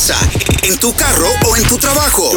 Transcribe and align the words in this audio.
casa, 0.00 0.16
en 0.62 0.78
tu 0.78 0.94
carro 0.94 1.28
o 1.46 1.56
en 1.58 1.62
tu 1.64 1.76
trabajo. 1.76 2.30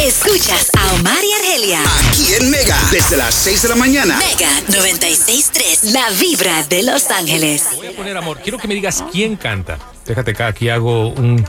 Escuchas 0.00 0.70
a 0.78 0.92
Omar 0.92 1.18
y 1.24 1.32
Argelia. 1.32 1.80
Aquí 2.08 2.34
en 2.34 2.50
Mega, 2.50 2.76
desde 2.92 3.16
las 3.16 3.34
6 3.34 3.62
de 3.62 3.68
la 3.68 3.74
mañana. 3.74 4.16
Mega 4.16 4.48
96.3, 4.68 5.90
la 5.90 6.08
vibra 6.10 6.62
de 6.68 6.84
Los 6.84 7.10
Ángeles. 7.10 7.64
Voy 7.74 7.88
a 7.88 7.96
poner 7.96 8.16
amor. 8.16 8.38
Quiero 8.40 8.58
que 8.58 8.68
me 8.68 8.74
digas 8.74 9.02
quién 9.10 9.34
canta. 9.34 9.76
Déjate 10.06 10.30
acá, 10.30 10.46
aquí 10.46 10.68
hago 10.68 11.08
un, 11.08 11.44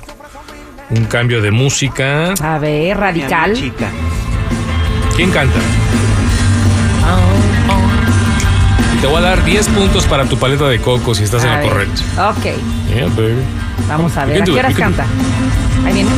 un 0.89 1.05
cambio 1.05 1.43
de 1.43 1.51
música. 1.51 2.33
A 2.41 2.57
ver, 2.57 2.97
radical. 2.97 3.53
¿Quién 5.15 5.29
canta? 5.29 5.59
Te 9.01 9.07
voy 9.07 9.17
a 9.17 9.21
dar 9.21 9.43
10 9.43 9.67
puntos 9.69 10.05
para 10.05 10.25
tu 10.25 10.37
paleta 10.37 10.65
de 10.67 10.79
coco 10.79 11.15
si 11.15 11.23
estás 11.23 11.43
en 11.43 11.55
lo 11.55 11.61
correcto. 11.67 12.01
Ok, 12.29 12.43
Yeah, 12.93 13.07
baby. 13.07 13.41
vamos 13.87 14.15
a 14.15 14.25
ver. 14.25 14.41
¿A 14.41 14.45
qué 14.45 14.51
horas 14.51 14.75
canta? 14.75 15.05
Ahí 15.83 15.93
viene. 15.93 16.09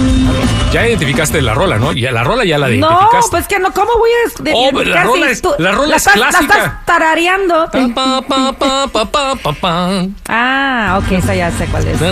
Ya 0.73 0.86
identificaste 0.86 1.42
la 1.42 1.54
rola, 1.54 1.78
¿no? 1.80 1.94
Ya, 1.94 2.12
la 2.12 2.26
rola 2.26 2.44
ya 2.44 2.58
la 2.58 2.68
No, 2.68 2.73
identificaste. 2.73 3.30
pues 3.32 3.48
que 3.48 3.59
no, 3.59 3.72
¿cómo 3.72 3.92
voy 3.98 4.09
a 4.09 4.44
de- 4.44 4.52
Oh, 4.54 4.66
la 4.66 4.70
identificar 4.72 5.06
rola 5.06 5.30
es- 5.32 5.42
tú- 5.42 5.54
la 5.58 5.72
rola 5.72 5.96
es 5.96 6.02
estás- 6.06 6.14
clásica. 6.16 6.58
La 6.58 6.64
estás 6.66 6.86
tarareando. 6.86 7.70
Pa, 7.72 8.22
pa, 8.28 9.54
pa. 9.62 10.02
Ah, 10.28 11.00
ok, 11.02 11.11
esa 11.14 11.34
ya 11.36 11.52
sé 11.52 11.66
cuál 11.67 11.88
es. 11.88 11.98
Ta. 11.98 12.11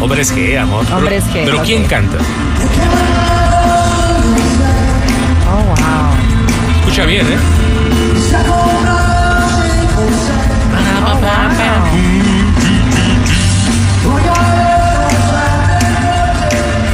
Hombres 0.00 0.32
G, 0.32 0.56
amor. 0.56 0.84
Pero- 0.84 0.98
Hombres 0.98 1.24
G, 1.34 1.42
Pero. 1.44 1.62
¿quién 1.64 1.84
canta? 1.86 2.18
Oh, 5.50 5.62
wow. 5.64 5.76
Escucha 6.80 7.04
bien, 7.06 7.26
¿eh? 7.26 7.36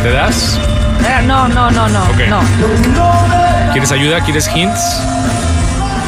¿Te 0.02 0.10
das? 0.10 0.58
Eh, 1.00 1.22
No, 1.26 1.48
no, 1.48 1.70
no, 1.70 1.88
no, 1.88 2.02
Ok. 2.04 2.20
no. 2.28 2.40
¿Quieres 3.72 3.90
ayuda? 3.92 4.20
¿Quieres 4.20 4.48
hints? 4.54 4.80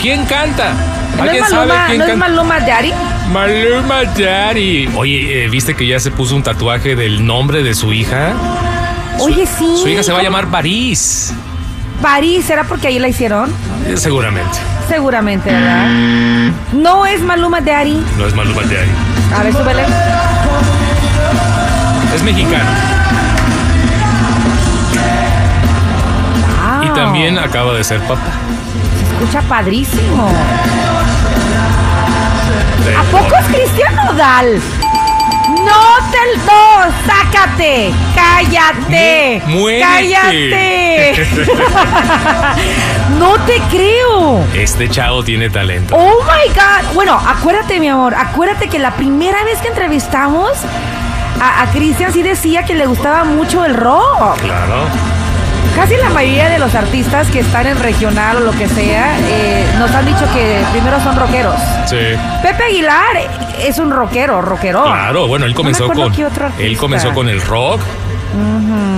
¿Quién 0.01 0.25
canta? 0.27 0.73
¿No 1.17 1.23
¿Alguien 1.23 1.45
es 1.45 1.51
sabe 1.51 1.67
Maluma, 1.67 1.87
quién 1.87 1.99
¿no 1.99 2.05
es? 2.07 2.17
Maluma 2.17 2.61
Daddy? 2.61 2.93
Maluma 3.33 4.05
Daddy. 4.05 4.91
Oye, 4.97 5.45
eh, 5.45 5.49
¿viste 5.49 5.75
que 5.75 5.87
ya 5.87 5.99
se 5.99 6.11
puso 6.11 6.37
un 6.37 6.43
tatuaje 6.43 6.95
del 6.95 7.25
nombre 7.25 7.63
de 7.63 7.75
su 7.75 7.93
hija? 7.93 8.33
Oye, 9.19 9.47
sí. 9.47 9.79
Su 9.83 9.89
hija 9.89 10.03
se 10.03 10.13
va 10.13 10.19
a 10.19 10.23
llamar 10.23 10.49
París. 10.49 11.33
París, 12.03 12.45
¿será 12.45 12.65
porque 12.65 12.89
ahí 12.89 12.99
la 12.99 13.09
hicieron? 13.09 13.51
Eh, 13.87 13.97
seguramente. 13.97 14.59
Seguramente, 14.89 15.51
¿verdad? 15.53 15.87
No 16.73 17.05
es 17.07 17.21
Maluma 17.21 17.61
Daddy. 17.61 18.03
No 18.17 18.27
es 18.27 18.35
Maluma 18.35 18.63
Daddy. 18.63 19.37
A 19.39 19.43
ver, 19.43 19.53
súbele. 19.53 19.83
Es 22.15 22.23
mexicano. 22.23 22.65
Y 26.83 26.89
también 26.91 27.39
acaba 27.39 27.73
de 27.75 27.83
ser 27.85 28.01
papá. 28.03 28.21
Escucha 29.21 29.41
padrísimo. 29.49 30.29
De- 32.85 32.97
¿A 32.97 33.03
poco 33.05 33.35
es 33.37 33.47
Cristian 33.47 33.95
Nodal? 33.97 34.61
No 35.67 36.11
te 36.11 36.19
no, 36.47 36.93
sácate, 37.07 37.91
cállate, 38.15 39.43
Mu- 39.47 39.59
muérete. 39.61 39.85
cállate. 39.85 41.27
no 43.19 43.35
te 43.45 43.61
creo. 43.71 44.45
Este 44.55 44.89
chavo 44.89 45.23
tiene 45.25 45.51
talento. 45.51 45.95
Oh 45.97 46.23
my 46.23 46.53
God. 46.55 46.95
Bueno, 46.95 47.21
acuérdate, 47.27 47.81
mi 47.81 47.89
amor, 47.89 48.15
acuérdate 48.15 48.69
que 48.69 48.79
la 48.79 48.93
primera 48.93 49.43
vez 49.45 49.59
que 49.61 49.69
entrevistamos 49.69 50.53
a, 51.41 51.63
a 51.63 51.67
Cristian 51.73 52.13
sí 52.13 52.23
decía 52.23 52.65
que 52.65 52.75
le 52.75 52.87
gustaba 52.87 53.25
mucho 53.25 53.65
el 53.65 53.75
rock. 53.75 54.39
Claro. 54.41 54.85
Casi 55.75 55.95
la 55.97 56.09
mayoría 56.09 56.49
de 56.49 56.59
los 56.59 56.75
artistas 56.75 57.27
que 57.29 57.41
están 57.41 57.67
en 57.67 57.79
regional 57.79 58.39
o 58.39 58.41
lo 58.41 58.53
que 58.53 58.67
sea 58.67 59.15
eh, 59.29 59.67
nos 59.79 59.91
han 59.91 60.07
dicho 60.07 60.25
que 60.33 60.63
primero 60.73 60.99
son 61.03 61.17
rockeros. 61.17 61.61
Sí. 61.85 61.99
Pepe 62.43 62.65
Aguilar 62.65 63.17
es 63.61 63.79
un 63.79 63.91
rockero, 63.91 64.41
rockero. 64.43 64.85
Claro, 64.85 65.27
bueno, 65.27 65.47
él 65.47 65.55
comenzó. 65.55 65.89
No 65.89 65.95
con 65.95 66.13
él 66.59 66.77
comenzó 66.77 67.13
con 67.13 67.29
el 67.29 67.41
rock. 67.43 67.81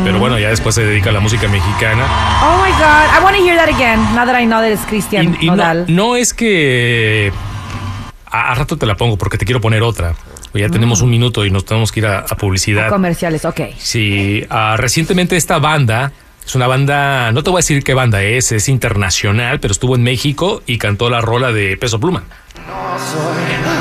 Pero 0.04 0.18
bueno, 0.18 0.38
ya 0.38 0.48
después 0.48 0.74
se 0.74 0.84
dedica 0.84 1.10
a 1.10 1.12
la 1.12 1.20
música 1.20 1.46
mexicana. 1.48 2.04
Oh 2.42 2.62
my 2.64 2.70
God, 2.72 3.18
I 3.18 3.22
want 3.22 3.36
to 3.36 3.42
hear 3.42 3.56
that 3.56 3.68
again. 3.68 4.00
Now 4.14 4.24
that 4.26 4.40
I 4.40 4.46
know 4.46 4.60
that 4.60 4.70
it's 4.72 4.84
Christian 4.86 5.36
Y, 5.40 5.46
y 5.46 5.46
no, 5.46 5.56
Nodal. 5.56 5.84
no 5.88 6.16
es 6.16 6.34
que 6.34 7.32
a, 8.26 8.52
a 8.52 8.54
rato 8.54 8.76
te 8.76 8.86
la 8.86 8.96
pongo 8.96 9.16
porque 9.16 9.38
te 9.38 9.44
quiero 9.44 9.60
poner 9.60 9.82
otra. 9.82 10.14
Ya 10.54 10.68
tenemos 10.70 11.02
un 11.02 11.10
minuto 11.10 11.44
y 11.44 11.50
nos 11.50 11.64
tenemos 11.66 11.92
que 11.92 12.00
ir 12.00 12.06
a, 12.06 12.20
a 12.20 12.36
publicidad. 12.36 12.88
Comerciales, 12.88 13.44
ok. 13.44 13.60
Sí, 13.76 14.44
ah, 14.50 14.74
recientemente 14.76 15.36
esta 15.36 15.58
banda 15.58 16.10
es 16.48 16.54
una 16.54 16.66
banda, 16.66 17.30
no 17.32 17.42
te 17.42 17.50
voy 17.50 17.58
a 17.58 17.60
decir 17.60 17.84
qué 17.84 17.92
banda 17.92 18.22
es, 18.22 18.52
es 18.52 18.70
internacional, 18.70 19.60
pero 19.60 19.70
estuvo 19.72 19.96
en 19.96 20.02
México 20.02 20.62
y 20.64 20.78
cantó 20.78 21.10
la 21.10 21.20
rola 21.20 21.52
de 21.52 21.76
Peso 21.76 22.00
Pluma. 22.00 22.22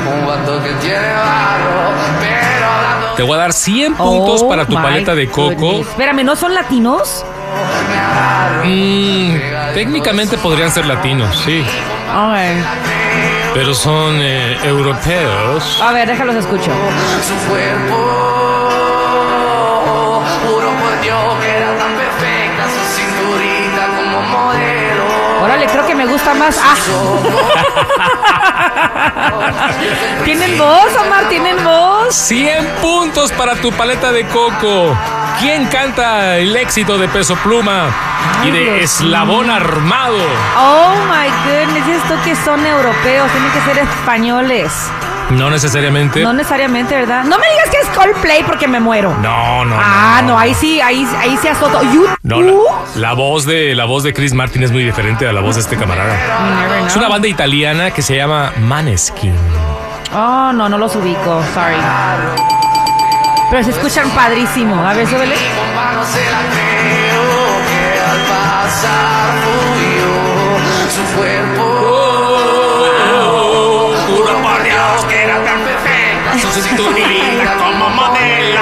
Un 0.06 0.26
vato 0.26 0.62
que 0.62 0.70
tiene 0.74 0.98
barro, 0.98 1.92
pero 2.20 2.66
hablando 2.66 3.14
Te 3.16 3.22
voy 3.22 3.32
a 3.32 3.36
dar 3.38 3.52
100 3.54 3.94
puntos 3.94 4.42
Oh 4.42 4.48
para 4.50 4.66
tu 4.66 4.76
my 4.76 4.82
paleta 4.82 5.14
de 5.14 5.28
coco. 5.28 5.54
goodness. 5.54 5.88
Espérame, 5.88 6.24
¿no 6.24 6.36
son 6.36 6.52
latinos? 6.54 7.24
Mm, 8.64 9.34
técnicamente 9.72 10.36
podrían 10.36 10.70
ser 10.70 10.84
latinos, 10.84 11.34
sí, 11.46 11.64
pero 13.54 13.72
son 13.74 14.16
eh, 14.20 14.58
europeos. 14.64 15.80
A 15.82 15.92
ver, 15.92 16.06
déjalos 16.06 16.36
escucho. 16.36 16.70
su 17.26 17.48
cuerpo, 17.48 18.57
gusta 26.28 26.34
más. 26.34 26.60
Ah. 26.62 26.74
¿Tienen 30.24 30.58
voz, 30.58 30.96
Omar? 31.06 31.28
¿Tienen 31.28 31.62
voz? 31.64 32.14
100 32.14 32.66
puntos 32.82 33.32
para 33.32 33.54
tu 33.56 33.72
paleta 33.72 34.12
de 34.12 34.26
coco. 34.26 34.96
¿Quién 35.40 35.66
canta 35.66 36.38
el 36.38 36.56
éxito 36.56 36.98
de 36.98 37.08
Peso 37.08 37.36
Pluma 37.36 37.90
y 38.44 38.50
de 38.50 38.60
Dios 38.60 39.00
Eslabón 39.00 39.50
Armado? 39.50 40.18
Oh 40.56 40.94
my 41.06 41.28
goodness, 41.46 41.86
esto 42.02 42.14
que 42.24 42.34
son 42.36 42.66
europeos, 42.66 43.30
tienen 43.30 43.52
que 43.52 43.60
ser 43.60 43.78
españoles. 43.78 44.72
No 45.30 45.50
necesariamente. 45.50 46.22
No 46.22 46.32
necesariamente, 46.32 46.94
¿verdad? 46.94 47.24
No 47.24 47.38
me 47.38 47.46
digas 47.50 47.68
que 47.70 47.76
es 47.78 47.88
Coldplay 47.96 48.42
porque 48.44 48.66
me 48.66 48.80
muero. 48.80 49.14
No, 49.20 49.64
no. 49.64 49.76
Ah, 49.78 50.22
no, 50.24 50.38
ahí 50.38 50.54
sí, 50.54 50.80
ahí, 50.80 51.06
ahí 51.18 51.38
sí 51.40 51.48
azoto. 51.48 51.82
¿YouTube? 51.82 52.08
No, 52.22 52.40
la, 52.40 53.08
la 53.08 53.12
voz 53.12 53.44
de 53.44 53.74
la 53.74 53.84
voz 53.84 54.02
de 54.04 54.14
Chris 54.14 54.32
Martin 54.32 54.62
es 54.62 54.72
muy 54.72 54.84
diferente 54.84 55.28
a 55.28 55.32
la 55.32 55.40
voz 55.40 55.56
de 55.56 55.60
este 55.62 55.76
camarada. 55.76 56.86
Es 56.86 56.96
una 56.96 57.08
banda 57.08 57.28
italiana 57.28 57.90
que 57.90 58.00
se 58.02 58.16
llama 58.16 58.52
Maneskin. 58.58 59.34
Oh, 60.14 60.50
no, 60.54 60.68
no 60.68 60.78
los 60.78 60.96
ubico, 60.96 61.42
sorry. 61.52 61.76
Pero 63.50 63.62
se 63.64 63.70
escuchan 63.70 64.08
padrísimo. 64.10 64.74
A 64.86 64.94
ver, 64.94 65.06
súbele. 65.06 65.34
Al 68.10 68.18
pasar 68.28 69.27
cinturita 76.50 77.54
como 77.58 77.88
modelo. 77.90 78.60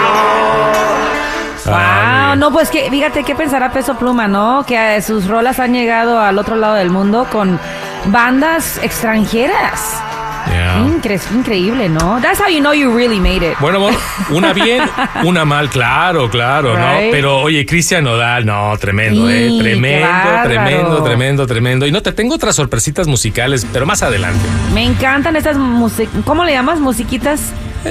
Ah, 1.68 2.28
Wow, 2.30 2.36
no, 2.38 2.52
pues 2.52 2.70
que, 2.70 2.88
fíjate 2.90 3.24
qué 3.24 3.34
pensará 3.34 3.72
Peso 3.72 3.96
Pluma, 3.96 4.28
¿no? 4.28 4.64
Que 4.66 4.96
eh, 4.96 5.02
sus 5.02 5.26
rolas 5.26 5.58
han 5.58 5.72
llegado 5.72 6.20
al 6.20 6.38
otro 6.38 6.54
lado 6.56 6.74
del 6.74 6.90
mundo 6.90 7.26
con 7.32 7.58
bandas 8.06 8.78
extranjeras. 8.82 10.00
Yeah. 10.48 10.76
Incre- 10.78 11.20
increíble, 11.34 11.88
¿no? 11.88 12.20
That's 12.22 12.38
how 12.40 12.46
you 12.48 12.60
know 12.60 12.72
you 12.72 12.94
really 12.96 13.18
made 13.18 13.42
it. 13.44 13.58
Bueno, 13.58 13.88
una 14.30 14.52
bien, 14.52 14.80
una 15.24 15.44
mal, 15.44 15.68
claro, 15.70 16.30
claro, 16.30 16.78
¿no? 16.78 16.86
Pero 17.10 17.38
oye, 17.40 17.66
Cristian 17.66 18.04
Nodal, 18.04 18.46
no, 18.46 18.76
tremendo, 18.78 19.28
¿eh? 19.28 19.48
Sí, 19.48 19.58
Tremendo, 19.58 20.08
tremendo, 20.44 21.02
tremendo, 21.02 21.46
tremendo. 21.48 21.86
Y 21.86 21.90
no, 21.90 22.00
te 22.00 22.12
tengo 22.12 22.36
otras 22.36 22.54
sorpresitas 22.54 23.08
musicales, 23.08 23.66
pero 23.72 23.86
más 23.86 24.04
adelante. 24.04 24.38
Me 24.72 24.84
encantan 24.84 25.34
estas 25.34 25.56
músicas. 25.56 26.14
¿Cómo 26.24 26.44
le 26.44 26.52
llamas? 26.52 26.78
Musiquitas. 26.78 27.40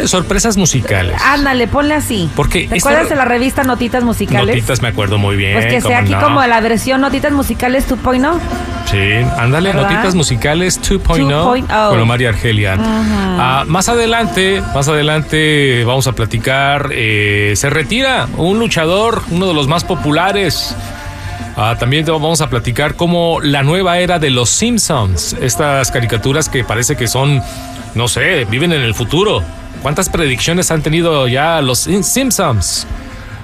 Eh, 0.04 0.08
sorpresas 0.08 0.58
musicales. 0.58 1.16
Ándale, 1.24 1.68
ponle 1.68 1.94
así. 1.94 2.30
Porque 2.36 2.68
¿Te 2.68 2.78
acuerdas 2.78 3.10
de 3.10 3.16
la 3.16 3.26
revista 3.26 3.64
Notitas 3.64 4.04
Musicales? 4.04 4.48
Notitas 4.56 4.82
me 4.82 4.90
acuerdo 4.90 5.18
muy 5.18 5.36
bien. 5.36 5.54
Pues 5.54 5.66
que 5.66 5.82
sea 5.82 5.82
¿cómo 5.82 5.98
aquí 6.02 6.12
no? 6.14 6.22
como 6.22 6.46
la 6.46 6.60
versión 6.62 7.02
Notitas 7.02 7.32
Musicales 7.32 7.88
2.0. 7.90 8.34
Sí, 8.92 9.00
ándale, 9.38 9.74
¿Verdad? 9.74 9.90
Notitas 9.90 10.16
Musicales 10.16 10.82
2.0 10.82 11.30
2.0. 11.30 11.90
con 11.90 12.00
Omar 12.00 12.22
y 12.22 12.26
Argelia. 12.26 12.78
Ah, 12.80 13.64
más 13.68 13.90
adelante, 13.90 14.62
más 14.74 14.88
adelante 14.88 15.84
vamos 15.86 16.08
a 16.08 16.12
platicar. 16.14 16.90
eh, 16.92 17.54
se 17.56 17.70
retira 17.70 18.28
un 18.38 18.60
luchador, 18.60 19.22
uno 19.32 19.48
de 19.48 19.54
los 19.54 19.68
más 19.68 19.84
populares. 19.84 20.76
Ah, 21.58 21.76
también 21.80 22.04
te 22.06 22.12
vamos 22.12 22.42
a 22.42 22.50
platicar 22.50 22.96
como 22.96 23.40
la 23.42 23.64
nueva 23.64 24.00
era 24.00 24.20
de 24.20 24.30
los 24.30 24.50
Simpsons. 24.50 25.34
Estas 25.42 25.90
caricaturas 25.90 26.50
que 26.50 26.64
parece 26.66 26.96
que 26.98 27.08
son, 27.08 27.42
no 27.96 28.08
sé, 28.10 28.46
viven 28.46 28.74
en 28.74 28.82
el 28.82 28.94
futuro. 28.94 29.42
¿Cuántas 29.82 30.10
predicciones 30.10 30.72
han 30.72 30.82
tenido 30.82 31.28
ya 31.28 31.62
los 31.62 31.80
Sim- 31.86 32.04
Simpsons? 32.04 32.88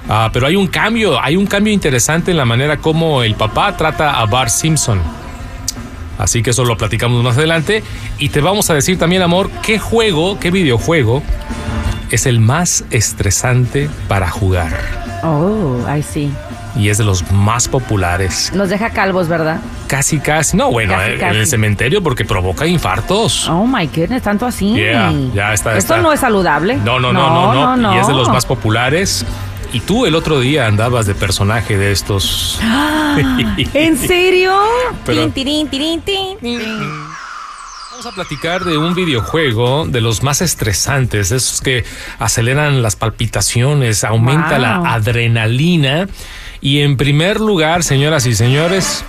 Ah, 0.08 0.30
pero 0.32 0.46
hay 0.46 0.56
un 0.56 0.66
cambio, 0.66 1.20
hay 1.22 1.36
un 1.36 1.46
cambio 1.46 1.72
interesante 1.72 2.32
en 2.32 2.36
la 2.36 2.44
manera 2.44 2.76
como 2.78 3.22
el 3.22 3.34
papá 3.36 3.76
trata 3.76 4.18
a 4.20 4.26
Bart 4.26 4.50
Simpson. 4.50 5.00
Así 6.18 6.42
que 6.42 6.50
eso 6.50 6.64
lo 6.64 6.76
platicamos 6.76 7.22
más 7.22 7.36
adelante. 7.38 7.82
Y 8.18 8.28
te 8.28 8.40
vamos 8.40 8.68
a 8.70 8.74
decir 8.74 8.98
también, 8.98 9.22
amor, 9.22 9.50
qué 9.62 9.78
juego, 9.78 10.38
qué 10.38 10.50
videojuego 10.50 11.22
es 12.10 12.26
el 12.26 12.40
más 12.40 12.84
estresante 12.90 13.88
para 14.08 14.28
jugar. 14.30 14.72
Oh, 15.22 15.78
ay 15.86 16.02
sí. 16.02 16.30
Y 16.74 16.88
es 16.88 16.98
de 16.98 17.04
los 17.04 17.30
más 17.30 17.68
populares. 17.68 18.50
Nos 18.54 18.70
deja 18.70 18.90
calvos, 18.90 19.28
¿verdad? 19.28 19.60
Casi, 19.88 20.18
casi. 20.20 20.56
No, 20.56 20.70
bueno, 20.70 20.94
Casi, 20.94 21.10
eh, 21.10 21.14
en 21.14 21.20
casi. 21.20 21.36
el 21.38 21.46
cementerio 21.46 22.02
porque 22.02 22.24
provoca 22.24 22.66
infartos. 22.66 23.48
Oh 23.48 23.66
my 23.66 23.86
goodness, 23.88 24.22
tanto 24.22 24.46
así. 24.46 24.72
Yeah, 24.74 25.12
ya 25.34 25.52
está, 25.52 25.76
Esto 25.76 25.94
está. 25.94 26.02
no 26.02 26.12
es 26.12 26.20
saludable. 26.20 26.76
No, 26.76 26.98
no, 26.98 27.12
no, 27.12 27.52
no, 27.54 27.76
no, 27.76 27.94
Y 27.94 27.98
es 27.98 28.06
de 28.06 28.14
los 28.14 28.28
más 28.28 28.46
populares. 28.46 29.26
Y 29.74 29.80
tú 29.80 30.04
el 30.06 30.14
otro 30.14 30.40
día 30.40 30.66
andabas 30.66 31.06
de 31.06 31.14
personaje 31.14 31.76
de 31.78 31.92
estos. 31.92 32.58
¿En 33.74 33.96
serio? 34.06 34.54
Pero- 35.06 35.22
Tin, 35.22 35.32
tirín, 35.32 35.68
tirín, 35.68 36.00
tin. 36.02 36.36
Vamos 37.90 38.06
a 38.06 38.12
platicar 38.12 38.64
de 38.64 38.76
un 38.78 38.94
videojuego 38.94 39.86
de 39.86 40.00
los 40.00 40.22
más 40.22 40.40
estresantes, 40.42 41.30
esos 41.30 41.60
que 41.60 41.84
aceleran 42.18 42.82
las 42.82 42.96
palpitaciones, 42.96 44.02
aumenta 44.04 44.52
Wow. 44.52 44.58
la 44.60 44.74
adrenalina. 44.94 46.08
Y 46.62 46.80
en 46.80 46.96
primer 46.96 47.40
lugar, 47.40 47.82
señoras 47.82 48.24
y 48.26 48.34
señores, 48.36 49.04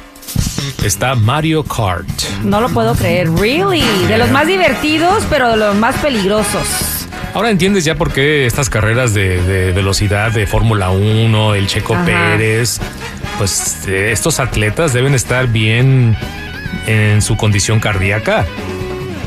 está 0.83 1.13
Mario 1.15 1.63
Kart. 1.63 2.07
No 2.43 2.59
lo 2.61 2.69
puedo 2.69 2.95
creer. 2.95 3.29
Really. 3.29 3.83
De 4.07 4.17
los 4.17 4.31
más 4.31 4.47
divertidos, 4.47 5.23
pero 5.29 5.49
de 5.49 5.57
los 5.57 5.75
más 5.75 5.95
peligrosos. 5.97 7.07
Ahora 7.35 7.51
entiendes 7.51 7.85
ya 7.85 7.95
por 7.95 8.11
qué 8.11 8.45
estas 8.47 8.69
carreras 8.69 9.13
de, 9.13 9.41
de 9.43 9.71
velocidad 9.71 10.31
de 10.31 10.45
Fórmula 10.47 10.89
1, 10.89 11.55
el 11.55 11.67
Checo 11.67 11.93
Ajá. 11.95 12.05
Pérez, 12.05 12.79
pues 13.37 13.87
eh, 13.87 14.11
estos 14.11 14.39
atletas 14.39 14.93
deben 14.93 15.13
estar 15.15 15.47
bien 15.47 16.15
en 16.87 17.21
su 17.21 17.37
condición 17.37 17.79
cardíaca. 17.79 18.45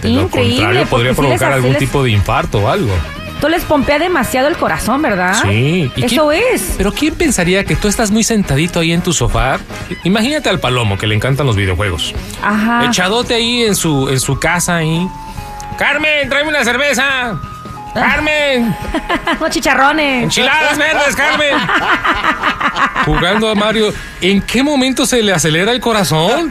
De 0.02 0.10
lo 0.10 0.28
contrario, 0.28 0.86
podría 0.86 1.14
provocar 1.14 1.52
algún 1.52 1.70
les- 1.70 1.78
tipo 1.78 2.02
de 2.04 2.10
infarto 2.10 2.58
o 2.58 2.68
algo. 2.68 2.92
Tú 3.40 3.48
les 3.48 3.64
pompea 3.64 3.98
demasiado 3.98 4.48
el 4.48 4.56
corazón, 4.56 5.02
¿verdad? 5.02 5.34
Sí. 5.42 5.90
¿Y 5.94 6.02
Ah, 6.02 6.06
Eso 6.06 6.28
quién- 6.28 6.42
es. 6.54 6.74
Pero 6.78 6.92
¿quién 6.92 7.14
pensaría 7.14 7.64
que 7.64 7.76
tú 7.76 7.86
estás 7.88 8.10
muy 8.10 8.24
sentadito 8.24 8.80
ahí 8.80 8.92
en 8.92 9.02
tu 9.02 9.12
sofá? 9.12 9.58
Imagínate 10.04 10.48
al 10.48 10.58
palomo 10.58 10.96
que 10.96 11.06
le 11.06 11.14
encantan 11.14 11.46
los 11.46 11.54
videojuegos. 11.56 12.14
Ajá. 12.42 12.84
Echadote 12.86 13.34
ahí 13.34 13.62
en 13.64 13.74
su, 13.76 14.08
en 14.08 14.20
su 14.20 14.38
casa 14.40 14.76
ahí. 14.76 15.06
Carmen, 15.78 16.28
tráeme 16.30 16.48
una 16.50 16.64
cerveza. 16.64 17.38
Carmen, 17.94 18.74
Unos 19.40 19.50
chicharrones. 19.50 20.24
enchiladas 20.24 20.76
verdes, 20.78 21.14
Carmen. 21.16 21.54
Jugando 23.06 23.48
a 23.48 23.54
Mario. 23.54 23.94
¿En 24.20 24.42
qué 24.42 24.62
momento 24.62 25.06
se 25.06 25.22
le 25.22 25.32
acelera 25.32 25.72
el 25.72 25.80
corazón? 25.80 26.50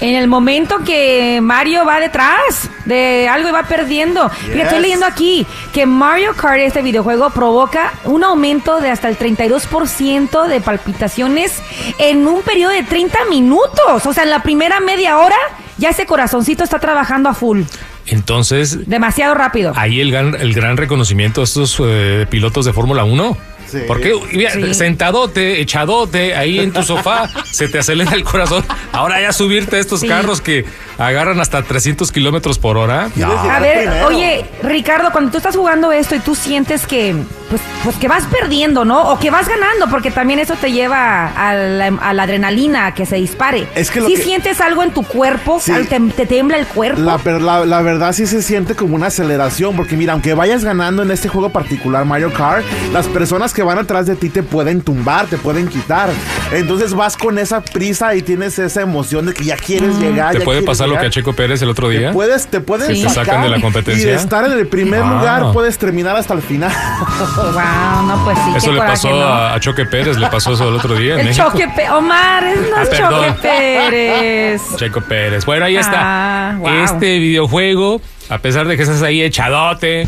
En 0.00 0.14
el 0.14 0.28
momento 0.28 0.78
que 0.84 1.40
Mario 1.42 1.84
va 1.84 1.98
detrás 2.00 2.70
de 2.84 3.28
algo 3.28 3.48
y 3.48 3.52
va 3.52 3.64
perdiendo. 3.64 4.30
Fíjate, 4.30 4.62
estoy 4.62 4.80
leyendo 4.80 5.04
aquí 5.04 5.46
que 5.74 5.84
Mario 5.86 6.34
Kart, 6.34 6.60
este 6.60 6.80
videojuego, 6.82 7.30
provoca 7.30 7.92
un 8.04 8.22
aumento 8.24 8.80
de 8.80 8.90
hasta 8.90 9.08
el 9.08 9.18
32% 9.18 10.46
de 10.46 10.60
palpitaciones 10.60 11.54
en 11.98 12.26
un 12.26 12.42
periodo 12.42 12.72
de 12.72 12.84
30 12.84 13.24
minutos. 13.28 14.06
O 14.06 14.12
sea, 14.14 14.22
en 14.22 14.30
la 14.30 14.42
primera 14.42 14.80
media 14.80 15.18
hora 15.18 15.36
ya 15.76 15.90
ese 15.90 16.06
corazoncito 16.06 16.62
está 16.62 16.78
trabajando 16.78 17.28
a 17.28 17.34
full. 17.34 17.62
Entonces, 18.06 18.88
Demasiado 18.88 19.34
rápido. 19.34 19.72
ahí 19.76 20.00
el 20.00 20.10
gran, 20.10 20.34
el 20.34 20.52
gran 20.52 20.76
reconocimiento 20.76 21.40
a 21.40 21.44
estos 21.44 21.80
eh, 21.84 22.26
pilotos 22.28 22.64
de 22.64 22.72
Fórmula 22.72 23.04
1. 23.04 23.36
Sí. 23.70 23.78
Porque 23.86 24.14
mira, 24.32 24.50
Sí. 24.52 24.74
sentadote, 24.74 25.60
echadote, 25.60 26.34
ahí 26.34 26.58
en 26.58 26.72
tu 26.72 26.82
sofá, 26.82 27.28
se 27.52 27.68
te 27.68 27.78
acelera 27.78 28.12
el 28.14 28.24
corazón. 28.24 28.64
Ahora 28.92 29.20
ya 29.20 29.32
subirte 29.32 29.76
a 29.76 29.78
estos 29.78 30.00
Sí. 30.00 30.08
carros 30.08 30.40
que 30.40 30.64
agarran 30.98 31.40
hasta 31.40 31.62
300 31.62 32.10
kilómetros 32.12 32.58
por 32.58 32.76
hora. 32.76 33.08
¿Quieres 33.14 33.34
No. 33.34 33.42
llegar 33.42 33.56
A 33.56 33.60
ver, 33.60 34.02
oye, 34.04 34.44
Ricardo, 34.62 35.10
cuando 35.12 35.30
tú 35.30 35.36
estás 35.36 35.56
jugando 35.56 35.92
esto 35.92 36.14
y 36.14 36.18
tú 36.20 36.34
sientes 36.34 36.86
que, 36.86 37.14
pues, 37.50 37.60
pues 37.84 37.96
que 37.96 38.08
vas 38.08 38.24
perdiendo, 38.26 38.84
¿no? 38.84 39.10
O 39.10 39.18
que 39.18 39.30
vas 39.30 39.48
ganando, 39.48 39.88
porque 39.90 40.10
también 40.10 40.38
eso 40.38 40.54
te 40.54 40.72
lleva 40.72 41.26
a 41.26 41.54
la, 41.54 41.86
a 42.00 42.14
la 42.14 42.22
adrenalina, 42.22 42.86
a 42.86 42.94
que 42.94 43.04
se 43.04 43.16
dispare. 43.16 43.66
Es 43.74 43.90
que 43.90 44.00
lo 44.00 44.06
si 44.06 44.14
que- 44.14 44.22
sientes 44.22 44.60
algo 44.60 44.82
en 44.82 44.92
tu 44.92 45.02
cuerpo, 45.02 45.58
Sí. 45.60 45.72
te, 45.88 46.00
te 46.00 46.26
tiembla 46.26 46.56
el 46.58 46.66
cuerpo. 46.66 47.00
La, 47.00 47.18
per- 47.18 47.42
la- 47.42 47.66
la 47.66 47.82
verdad 47.82 48.12
sí 48.12 48.26
se 48.26 48.40
siente 48.42 48.74
como 48.74 48.94
una 48.94 49.08
aceleración, 49.08 49.76
porque 49.76 49.96
mira, 49.96 50.12
aunque 50.12 50.32
vayas 50.34 50.64
ganando 50.64 51.02
en 51.02 51.10
este 51.10 51.28
juego 51.28 51.50
particular 51.50 52.04
Mario 52.04 52.32
Kart, 52.32 52.64
las 52.92 53.06
personas 53.08 53.52
que 53.52 53.62
van 53.62 53.78
atrás 53.78 54.06
de 54.06 54.14
ti 54.16 54.30
te 54.30 54.42
pueden 54.42 54.80
tumbar, 54.80 55.26
te 55.26 55.36
pueden 55.36 55.66
quitar. 55.68 56.08
Entonces 56.52 56.94
vas 56.94 57.16
con 57.16 57.38
esa 57.38 57.60
prisa 57.60 58.14
y 58.14 58.22
tienes 58.22 58.58
esa 58.58 58.80
emoción 58.82 59.26
de 59.26 59.34
que 59.34 59.44
ya 59.44 59.56
quieres 59.56 59.98
llegar. 59.98 60.32
¿Te 60.32 60.38
ya 60.40 60.44
puede 60.44 60.62
pasar 60.62 60.88
lo 60.88 60.98
que 60.98 61.06
a. 61.06 61.10
Checo 61.10 61.32
Pérez 61.32 61.60
el 61.62 61.68
otro 61.68 61.88
Te 61.88 61.98
día? 61.98 62.12
puedes, 62.12 62.46
te 62.46 62.60
pueden 62.60 62.94
Sí. 62.94 63.02
¿Te 63.02 63.08
sacar 63.08 63.24
sacan 63.26 63.42
de 63.42 63.48
la 63.48 63.58
y 63.58 63.60
competencia? 63.60 64.06
de 64.10 64.14
estar 64.14 64.44
en 64.44 64.52
el 64.52 64.66
primer 64.68 65.02
Ah. 65.02 65.10
lugar 65.16 65.52
puedes 65.52 65.76
terminar 65.78 66.14
hasta 66.16 66.34
el 66.34 66.42
final. 66.42 66.70
Wow, 67.42 68.06
no, 68.06 68.24
pues 68.24 68.38
sí. 68.44 68.50
Eso 68.56 68.72
le 68.72 68.80
pasó 68.80 69.10
¿no? 69.10 69.22
a, 69.22 69.54
a 69.54 69.60
Choque 69.60 69.84
Pérez, 69.86 70.16
le 70.16 70.28
pasó 70.28 70.52
eso 70.52 70.68
el 70.68 70.74
otro 70.76 70.94
día 70.94 71.14
en 71.14 71.20
El 71.20 71.26
México. 71.26 71.48
choque, 71.50 71.68
Pe- 71.74 71.90
Omar, 71.90 72.44
es 72.44 72.60
no 72.70 72.76
Ah, 72.76 72.84
choque 72.84 73.32
Pérez. 73.42 74.62
Checo 74.76 75.00
Pérez. 75.00 75.44
Bueno, 75.44 75.64
ahí 75.66 75.76
está. 75.76 75.98
Ah, 76.02 76.54
wow. 76.58 76.68
Este 76.84 77.18
videojuego, 77.18 78.00
a 78.28 78.38
pesar 78.38 78.66
de 78.68 78.76
que 78.76 78.82
estás 78.82 79.02
ahí 79.02 79.22
echadote. 79.22 80.06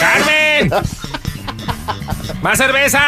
¡Carmen! 0.00 0.70
¡Más 2.42 2.56
cerveza! 2.58 3.00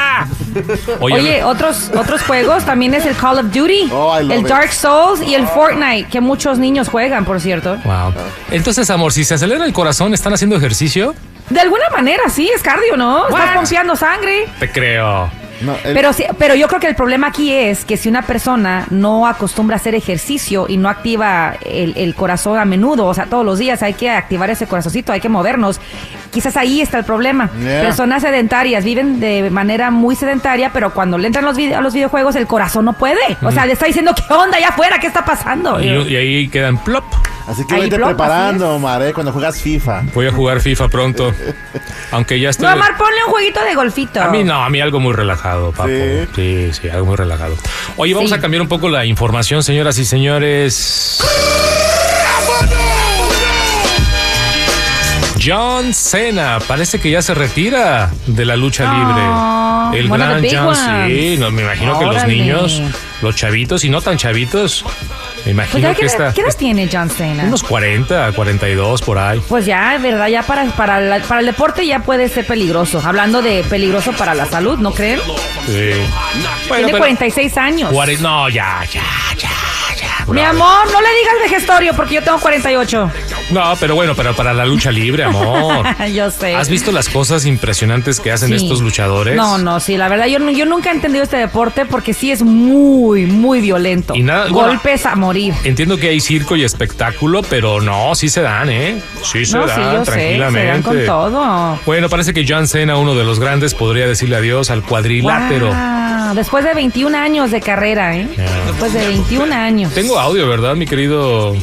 Oye, 1.01 1.15
Oye, 1.15 1.45
otros, 1.45 1.91
otros 1.97 2.23
juegos 2.23 2.65
también 2.65 2.95
es 2.95 3.07
el 3.07 3.15
Call 3.15 3.39
of 3.39 3.53
Duty, 3.53 3.89
Oh, 3.93 4.17
el 4.19 4.33
it. 4.33 4.47
Dark 4.49 4.73
Souls 4.73 5.23
y 5.23 5.35
el 5.35 5.47
Fortnite, 5.47 6.09
que 6.11 6.21
muchos 6.21 6.59
niños 6.59 6.89
juegan, 6.89 7.25
por 7.25 7.41
cierto. 7.41 7.77
Wow. 7.85 8.13
Entonces, 8.51 8.91
amor, 8.91 9.13
si 9.13 9.23
se 9.23 9.35
acelera 9.35 9.65
el 9.65 9.73
corazón, 9.73 10.15
¿están 10.15 10.33
haciendo 10.35 10.57
ejercicio? 10.57 11.15
De 11.51 11.61
alguna 11.61 11.89
manera, 11.91 12.23
sí, 12.29 12.51
es 12.55 12.63
cardio, 12.63 12.97
¿no? 12.97 13.27
Estás 13.29 13.41
What? 13.49 13.55
pompeando 13.57 13.97
sangre. 13.97 14.47
Te 14.59 14.71
creo. 14.71 15.31
No, 15.61 15.77
el- 15.85 15.93
Pero, 15.93 16.15
sí, 16.15 16.25
pero 16.39 16.55
yo 16.55 16.69
creo 16.69 16.81
que 16.81 16.87
el 16.87 16.95
problema 16.95 17.27
aquí 17.27 17.53
es 17.53 17.85
que 17.85 17.99
si 17.99 18.09
una 18.09 18.23
persona 18.23 18.87
no 18.89 19.27
acostumbra 19.27 19.77
a 19.77 19.79
hacer 19.79 19.95
ejercicio 19.95 20.65
y 20.67 20.79
no 20.79 20.89
activa 20.89 21.55
el, 21.67 21.93
el 21.99 22.15
corazón 22.15 22.59
a 22.59 22.65
menudo, 22.65 23.05
o 23.05 23.13
sea, 23.13 23.27
todos 23.27 23.45
los 23.45 23.59
días 23.59 23.83
hay 23.83 23.93
que 23.93 24.09
activar 24.09 24.49
ese 24.49 24.67
corazoncito, 24.67 25.13
hay 25.13 25.21
que 25.21 25.29
movernos. 25.29 25.79
Quizás 26.31 26.57
ahí 26.57 26.81
está 26.81 26.97
el 26.97 27.05
problema. 27.05 27.51
Yeah. 27.61 27.83
Personas 27.83 28.23
sedentarias 28.23 28.85
viven 28.85 29.21
de 29.21 29.51
manera 29.51 29.91
muy 29.91 30.17
sedentaria, 30.17 30.71
pero 30.73 30.95
cuando 30.95 31.19
le 31.19 31.27
entran 31.27 31.45
los 31.45 31.57
vide- 31.59 31.75
a 31.75 31.83
los 31.83 31.93
videojuegos, 31.93 32.37
el 32.37 32.47
corazón 32.47 32.87
no 32.87 32.95
puede. 32.95 33.21
O 33.43 33.51
sea, 33.51 33.67
le 33.67 33.75
está 33.75 33.85
diciendo, 33.85 34.15
¿qué 34.15 34.33
onda 34.33 34.57
allá 34.57 34.69
afuera? 34.69 34.99
¿Qué 34.99 35.09
está 35.09 35.27
pasando? 35.27 35.79
Y, 35.79 35.89
y 35.89 36.17
ahí 36.17 36.49
quedan 36.49 36.79
plop. 36.79 37.05
Así 37.51 37.67
que 37.67 37.75
Ahí 37.75 37.81
vete 37.83 37.99
preparando. 37.99 38.75
Omar, 38.77 39.03
eh, 39.03 39.13
cuando 39.13 39.33
juegas 39.33 39.61
FIFA. 39.61 40.03
Voy 40.15 40.27
a 40.29 40.33
jugar 40.33 40.61
FIFA 40.61 40.89
pronto. 40.89 41.33
Aunque 42.13 42.39
ya 42.39 42.51
estoy. 42.51 42.67
No, 42.69 42.75
Omar, 42.75 42.97
ponle 42.97 43.25
un 43.27 43.31
jueguito 43.33 43.61
de 43.65 43.75
golfito. 43.75 44.23
A 44.23 44.29
mí 44.29 44.45
no, 44.45 44.63
a 44.65 44.71
mí 44.71 44.81
algo 44.81 45.01
muy 45.01 45.13
relajado, 45.13 45.73
papo. 45.73 45.89
Sí. 45.89 46.29
Sí, 46.37 46.71
sí, 46.83 46.89
algo 46.89 47.07
muy 47.07 47.17
relajado. 47.17 47.57
Oye, 47.97 48.15
vamos 48.15 48.31
Sí. 48.31 48.37
a 48.37 48.41
cambiar 48.41 48.63
un 48.63 48.69
poco 48.69 48.89
la 48.89 49.05
información, 49.05 49.63
señoras 49.63 49.99
y 49.99 50.05
señores. 50.05 51.21
John 55.43 55.95
Cena 55.95 56.59
parece 56.69 57.01
que 57.01 57.11
ya 57.11 57.23
se 57.23 57.33
retira 57.33 58.11
de 58.27 58.45
la 58.45 58.57
lucha 58.57 58.85
Oh, 58.93 59.91
libre. 59.91 60.01
El 60.01 60.09
gran 60.11 60.45
John, 60.45 60.67
ones. 60.69 60.79
sí, 61.07 61.37
no, 61.39 61.51
me 61.51 61.63
imagino 61.63 61.99
que 61.99 62.05
los 62.05 62.27
niños, 62.27 62.83
los 63.23 63.35
chavitos 63.37 63.83
y 63.85 63.89
no 63.89 64.03
tan 64.03 64.19
chavitos, 64.19 64.85
me 65.47 65.53
Pues 65.55 65.69
imagino 65.75 65.89
ya, 65.89 65.95
que 65.95 66.01
¿qué, 66.01 66.07
está 66.07 66.23
edad- 66.25 66.35
¿Qué 66.35 66.41
edad 66.43 66.57
tiene 66.57 66.89
John 66.93 67.11
Cena? 67.11 67.45
unos 67.45 67.63
40, 67.63 68.33
42 68.33 69.03
por 69.03 69.19
ahí. 69.19 69.41
Pues 69.49 69.65
ya, 69.67 69.97
¿verdad? 70.01 70.29
Ya 70.29 70.43
para, 70.43 70.65
para, 70.77 71.01
la- 71.01 71.21
para 71.23 71.41
el 71.41 71.47
deporte 71.47 71.87
ya 71.87 72.01
puede 72.01 72.29
ser 72.29 72.47
peligroso. 72.47 73.03
Hablando 73.05 73.41
de 73.43 73.65
peligroso 73.65 74.13
para 74.13 74.35
la 74.35 74.47
salud, 74.47 74.79
¿no 74.79 74.93
creen? 74.93 75.19
Sí. 75.67 75.91
Bueno, 76.69 76.87
Tiene 76.87 76.87
pero- 76.93 76.99
46 76.99 77.57
años. 77.57 77.91
cuare- 77.93 78.19
no, 78.19 78.49
ya, 78.49 78.81
ya, 78.91 79.03
ya, 79.37 79.49
ya. 79.99 80.25
Mi 80.27 80.41
bravo. 80.41 80.63
amor, 80.65 80.93
no 80.93 81.01
le 81.01 81.09
digas 81.09 81.35
vejestorio 81.43 81.95
porque 81.95 82.15
yo 82.17 82.23
tengo 82.23 82.39
48. 82.39 83.11
No, 83.51 83.75
pero 83.81 83.95
bueno, 83.95 84.15
pero 84.15 84.35
para 84.35 84.53
la 84.55 84.65
lucha 84.65 84.93
libre, 84.93 85.25
amor. 85.25 85.85
yo 86.15 86.31
sé. 86.31 86.55
¿Has 86.55 86.69
visto 86.69 86.93
las 86.93 87.09
cosas 87.09 87.47
impresionantes 87.47 88.21
que 88.21 88.31
hacen 88.31 88.49
Sí. 88.51 88.55
estos 88.57 88.81
luchadores? 88.81 89.35
No, 89.37 89.59
no, 89.59 89.81
sí, 89.81 89.97
la 89.97 90.09
verdad, 90.09 90.27
yo, 90.27 90.39
nunca 90.67 90.91
he 90.91 90.95
entendido 90.95 91.25
este 91.25 91.37
deporte 91.37 91.85
porque 91.87 92.15
sí 92.15 92.31
es 92.31 92.43
muy, 92.43 93.27
muy 93.27 93.61
violento. 93.61 94.15
Y 94.15 94.23
nada- 94.23 94.49
bueno, 94.51 94.69
Golpes 94.69 95.05
a 95.07 95.17
morir. 95.17 95.53
Entiendo 95.65 95.97
que 95.97 96.09
hay 96.11 96.21
circo 96.21 96.55
y 96.57 96.65
espectáculo, 96.65 97.43
pero 97.43 97.81
no, 97.81 98.15
sí 98.15 98.29
se 98.29 98.41
dan, 98.43 98.71
¿eh? 98.71 99.01
Sí 99.23 99.45
se 99.45 99.57
No, 99.57 99.65
sí, 99.65 99.69
dan, 99.81 100.05
sé, 100.05 100.11
se 100.13 100.17
tranquilamente. 100.17 100.69
dan 100.71 100.83
con 100.83 101.07
todo. 101.07 101.79
Bueno, 101.87 102.09
parece 102.09 102.33
que 102.33 102.45
John 102.49 102.69
Cena, 102.69 102.97
uno 102.97 103.15
de 103.15 103.25
los 103.25 103.41
grandes, 103.41 103.75
podría 103.75 104.07
decirle 104.07 104.37
adiós 104.37 104.71
al 104.71 104.83
cuadrilátero. 104.83 105.69
Wow, 105.69 106.35
Después 106.35 106.65
de 106.65 106.75
21 106.75 107.15
años 107.17 107.51
de 107.51 107.61
carrera, 107.61 108.17
¿eh? 108.17 108.29
Después 108.69 108.93
de 108.93 109.05
21 109.07 109.53
años. 109.53 109.93
Tengo 109.93 110.19
audio, 110.19 110.47
¿verdad, 110.49 110.77
mi 110.77 110.87
querido? 110.87 111.57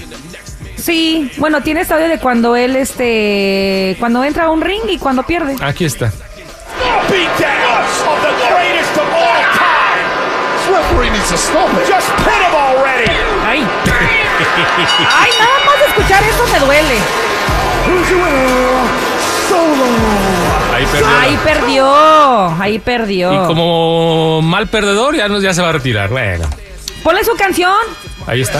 Sí, 0.78 1.32
bueno, 1.38 1.62
tienes 1.62 1.92
audio 1.92 2.08
de 2.08 2.20
cuando 2.20 2.56
él, 2.56 2.76
este, 2.76 3.96
cuando 4.00 4.24
entra 4.24 4.46
a 4.46 4.52
un 4.52 4.62
ring 4.62 4.84
y 4.88 4.98
cuando 4.98 5.24
pierde. 5.24 5.56
Aquí 5.62 5.86
está. 5.86 6.12
Ay. 13.46 13.66
Ay, 15.20 15.32
nada 15.40 15.60
más 15.66 15.80
de 15.80 15.86
escuchar 15.88 16.24
eso 16.24 16.46
me 16.52 16.60
duele. 16.60 16.98
Ahí 20.74 20.86
perdió. 20.86 21.20
Ahí 21.20 21.40
perdió. 21.44 22.62
Ahí 22.62 22.80
perdió. 22.80 23.34
Y 23.34 23.48
como 23.48 24.42
mal 24.42 24.68
perdedor, 24.68 25.16
ya, 25.16 25.28
no, 25.28 25.40
ya 25.40 25.54
se 25.54 25.62
va 25.62 25.70
a 25.70 25.74
retirar. 25.74 26.10
Bueno, 26.10 26.48
Ponle 27.08 27.24
su 27.24 27.34
canción. 27.38 27.72
ahí 28.26 28.42
está. 28.42 28.60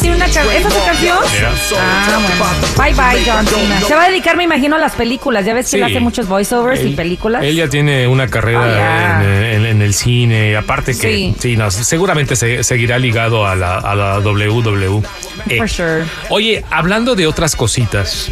Tiene 0.00 0.16
una 0.16 0.24
¿Esa 0.24 0.40
es 0.42 0.62
su 0.72 0.84
canción? 0.86 1.18
Mira. 1.34 1.52
Ah, 1.76 2.18
bueno. 2.18 2.54
Bye 2.82 2.94
bye, 2.94 3.30
John 3.30 3.46
Cena. 3.46 3.78
Se 3.82 3.94
va 3.94 4.04
a 4.04 4.08
dedicar, 4.08 4.38
me 4.38 4.44
imagino, 4.44 4.76
a 4.76 4.78
las 4.78 4.92
películas. 4.94 5.44
Ya 5.44 5.52
ves 5.52 5.68
que 5.70 5.76
él 5.76 5.84
hace 5.84 6.00
muchos 6.00 6.26
voiceovers 6.26 6.82
y 6.82 6.94
películas. 6.94 7.44
Él 7.44 7.56
ya 7.56 7.68
tiene 7.68 8.08
una 8.08 8.26
carrera 8.28 8.62
Oh, 8.62 8.66
ya. 8.74 9.22
en, 9.22 9.44
en- 9.44 9.66
en 9.66 9.82
el 9.82 9.92
cine. 9.92 10.56
Aparte 10.56 10.92
que, 10.96 11.08
Sí. 11.14 11.34
sí, 11.38 11.56
no, 11.58 11.70
seguramente 11.70 12.36
se- 12.36 12.64
seguirá 12.64 12.98
ligado 12.98 13.46
a 13.46 13.54
la, 13.54 13.76
a 13.76 13.94
la 13.94 14.18
WWE. 14.20 15.02
For 15.58 15.68
sure. 15.68 16.04
Oye, 16.30 16.64
hablando 16.70 17.14
de 17.14 17.26
otras 17.26 17.54
cositas. 17.54 18.30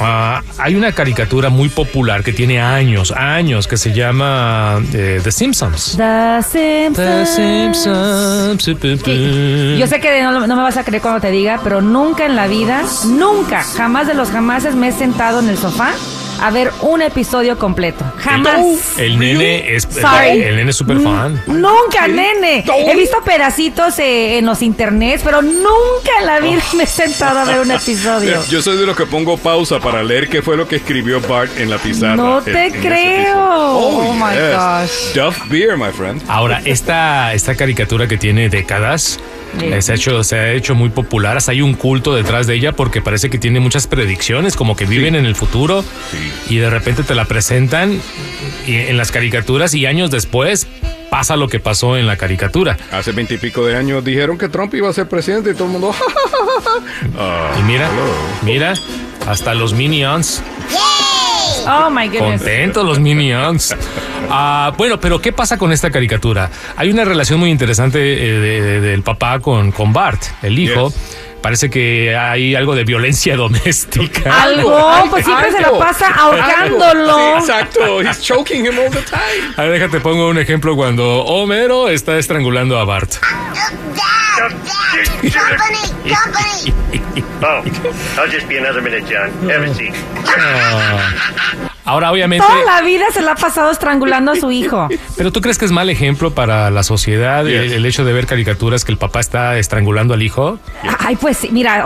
Ah, 0.00 0.42
hay 0.58 0.74
una 0.74 0.92
caricatura 0.92 1.48
muy 1.48 1.68
popular 1.68 2.22
que 2.22 2.32
tiene 2.32 2.60
años, 2.60 3.12
años, 3.12 3.66
que 3.66 3.76
se 3.76 3.92
llama 3.92 4.80
eh, 4.92 5.20
The 5.22 5.32
Simpsons. 5.32 5.96
The 5.96 6.42
Simpsons. 6.42 6.96
The 6.96 7.26
Simpsons. 7.26 8.62
Sí, 8.62 9.78
Yo 9.78 9.86
sé 9.86 10.00
que 10.00 10.22
no, 10.22 10.46
no 10.46 10.56
me 10.56 10.62
vas 10.62 10.76
a 10.76 10.84
creer 10.84 11.02
cuando 11.02 11.20
te 11.20 11.30
diga, 11.30 11.60
pero 11.62 11.80
nunca 11.80 12.26
en 12.26 12.36
la 12.36 12.46
vida, 12.46 12.82
nunca, 13.06 13.62
jamás 13.62 14.06
de 14.06 14.14
los 14.14 14.30
jamases 14.30 14.74
me 14.74 14.88
he 14.88 14.92
sentado 14.92 15.40
en 15.40 15.48
el 15.48 15.58
sofá 15.58 15.92
a 16.40 16.50
ver 16.50 16.70
un 16.82 17.02
episodio 17.02 17.58
completo. 17.58 18.04
Jamás. 18.18 18.98
El 18.98 19.18
nene 19.18 19.74
es 19.74 19.84
Sorry. 19.90 20.42
el 20.42 20.56
nene 20.56 20.70
es 20.70 20.76
súper 20.76 21.00
fan. 21.00 21.42
Nunca, 21.46 22.08
nene. 22.08 22.64
He 22.86 22.96
visto 22.96 23.22
pedacitos 23.22 23.98
eh, 23.98 24.38
en 24.38 24.46
los 24.46 24.62
internets, 24.62 25.22
pero 25.22 25.42
nunca 25.42 26.10
en 26.20 26.26
la 26.26 26.40
vida 26.40 26.62
me 26.76 26.84
he 26.84 26.86
sentado 26.86 27.40
a 27.40 27.44
ver 27.44 27.60
un 27.60 27.70
episodio. 27.70 28.42
Yo 28.48 28.62
soy 28.62 28.76
de 28.76 28.86
los 28.86 28.96
que 28.96 29.06
pongo 29.06 29.36
pausa 29.36 29.80
para 29.80 30.02
leer 30.02 30.28
qué 30.28 30.42
fue 30.42 30.56
lo 30.56 30.66
que 30.68 30.76
escribió 30.76 31.20
Bart 31.20 31.50
en 31.58 31.70
la 31.70 31.78
pizarra. 31.78 32.16
No 32.16 32.42
te 32.42 32.66
en 32.66 32.72
creo. 32.72 33.14
episodio. 33.14 33.38
Oh, 33.38 34.12
my 34.14 34.32
yes. 34.34 35.14
gosh. 35.14 35.14
Duff 35.14 35.48
Beer, 35.48 35.76
my 35.76 35.90
friend. 35.92 36.22
Ahora, 36.28 36.60
esta, 36.64 37.34
esta 37.34 37.54
caricatura 37.54 38.06
que 38.08 38.16
tiene 38.16 38.48
décadas 38.48 39.18
Sí. 39.58 39.66
eh, 39.66 39.82
se, 39.82 39.92
ha 39.92 39.94
hecho, 39.94 40.22
se 40.24 40.36
ha 40.36 40.52
hecho 40.52 40.74
muy 40.74 40.90
popular. 40.90 41.36
Hasta 41.36 41.52
hay 41.52 41.62
un 41.62 41.74
culto 41.74 42.14
detrás 42.14 42.46
de 42.46 42.54
ella 42.54 42.72
porque 42.72 43.00
parece 43.00 43.30
que 43.30 43.38
tiene 43.38 43.60
muchas 43.60 43.86
predicciones, 43.86 44.56
como 44.56 44.76
que 44.76 44.84
viven 44.86 45.14
en 45.14 45.24
el 45.26 45.34
futuro 45.34 45.84
y 46.48 46.56
de 46.58 46.68
repente 46.70 47.02
te 47.02 47.14
la 47.14 47.24
presentan 47.24 48.00
y- 48.66 48.74
en 48.76 48.96
las 48.96 49.10
caricaturas 49.10 49.72
y 49.74 49.86
años 49.86 50.10
después 50.10 50.66
pasa 51.10 51.36
lo 51.36 51.48
que 51.48 51.58
pasó 51.60 51.96
en 51.96 52.06
la 52.06 52.16
caricatura. 52.16 52.76
Hace 52.92 53.12
veintipico 53.12 53.64
de 53.64 53.76
años 53.76 54.04
dijeron 54.04 54.36
que 54.36 54.48
Trump 54.50 54.74
iba 54.74 54.90
a 54.90 54.92
ser 54.92 55.08
presidente 55.08 55.50
y 55.50 55.54
todo 55.54 55.64
el 55.64 55.70
mundo. 55.70 55.94
Ah, 57.18 57.52
Y 57.58 57.62
mira, 57.62 57.88
hello. 57.90 58.12
mira, 58.42 58.74
hasta 59.26 59.54
los 59.54 59.72
Minions. 59.72 60.42
Oh 61.66 61.90
my 61.90 62.06
goodness. 62.08 62.40
Contentos 62.40 62.84
los 62.84 62.98
Minions. 62.98 63.74
Ah, 64.30 64.72
bueno, 64.76 65.00
pero 65.00 65.20
¿qué 65.20 65.32
pasa 65.32 65.56
con 65.58 65.72
esta 65.72 65.90
caricatura? 65.90 66.50
Hay 66.76 66.90
una 66.90 67.04
relación 67.04 67.40
muy 67.40 67.50
interesante 67.50 67.98
eh, 67.98 68.32
de- 68.40 68.60
de- 68.62 68.80
del 68.80 69.02
papá 69.02 69.40
con, 69.40 69.72
con 69.72 69.92
Bart, 69.92 70.22
el 70.42 70.58
hijo. 70.58 70.88
Yes. 70.90 71.16
Parece 71.40 71.70
que 71.70 72.16
hay 72.16 72.56
algo 72.56 72.74
de 72.74 72.82
violencia 72.84 73.36
doméstica. 73.36 74.42
Algo, 74.42 74.76
pues 75.08 75.24
siempre 75.24 75.52
se 75.52 75.60
la 75.60 75.68
algo, 75.68 75.78
pasa 75.78 76.08
algo. 76.08 76.36
ahorcándolo. 76.42 77.16
Sí, 77.16 77.38
exacto. 77.52 78.02
He's 78.02 78.20
choking 78.22 78.66
him 78.66 78.76
all 78.78 78.90
the 78.90 79.00
time. 79.02 79.54
A 79.56 79.62
ver, 79.62 79.72
déjate 79.80 80.00
pongo 80.00 80.28
un 80.28 80.38
ejemplo 80.38 80.74
cuando 80.74 81.24
Homero 81.24 81.88
está 81.88 82.18
estrangulando 82.18 82.76
a 82.78 82.84
Bart. 82.84 83.12
Company, 85.22 86.12
company. 86.12 86.74
Oh, 87.40 87.62
I'll 88.20 88.28
just 88.30 88.48
be 88.48 88.58
another 88.58 88.82
minute, 88.82 89.04
John. 89.08 89.30
Have 89.48 89.62
a 89.64 89.74
seat. 89.74 89.94
Ahora, 91.88 92.12
obviamente, 92.12 92.46
Toda 92.46 92.62
la 92.64 92.82
vida 92.82 93.06
se 93.12 93.22
la 93.22 93.32
ha 93.32 93.34
pasado 93.34 93.70
estrangulando 93.70 94.32
a 94.32 94.36
su 94.36 94.50
hijo. 94.50 94.88
pero 95.16 95.32
¿tú 95.32 95.40
crees 95.40 95.58
que 95.58 95.64
es 95.64 95.72
mal 95.72 95.88
ejemplo 95.90 96.32
para 96.32 96.70
la 96.70 96.82
sociedad 96.82 97.46
el, 97.46 97.64
Yes. 97.64 97.72
el 97.72 97.86
hecho 97.86 98.04
de 98.04 98.12
ver 98.12 98.26
caricaturas 98.26 98.84
que 98.84 98.92
el 98.92 98.98
papá 98.98 99.20
está 99.20 99.58
estrangulando 99.58 100.14
al 100.14 100.22
hijo? 100.22 100.58
Ay, 100.98 101.16
pues 101.16 101.38
sí, 101.38 101.48
mira, 101.50 101.84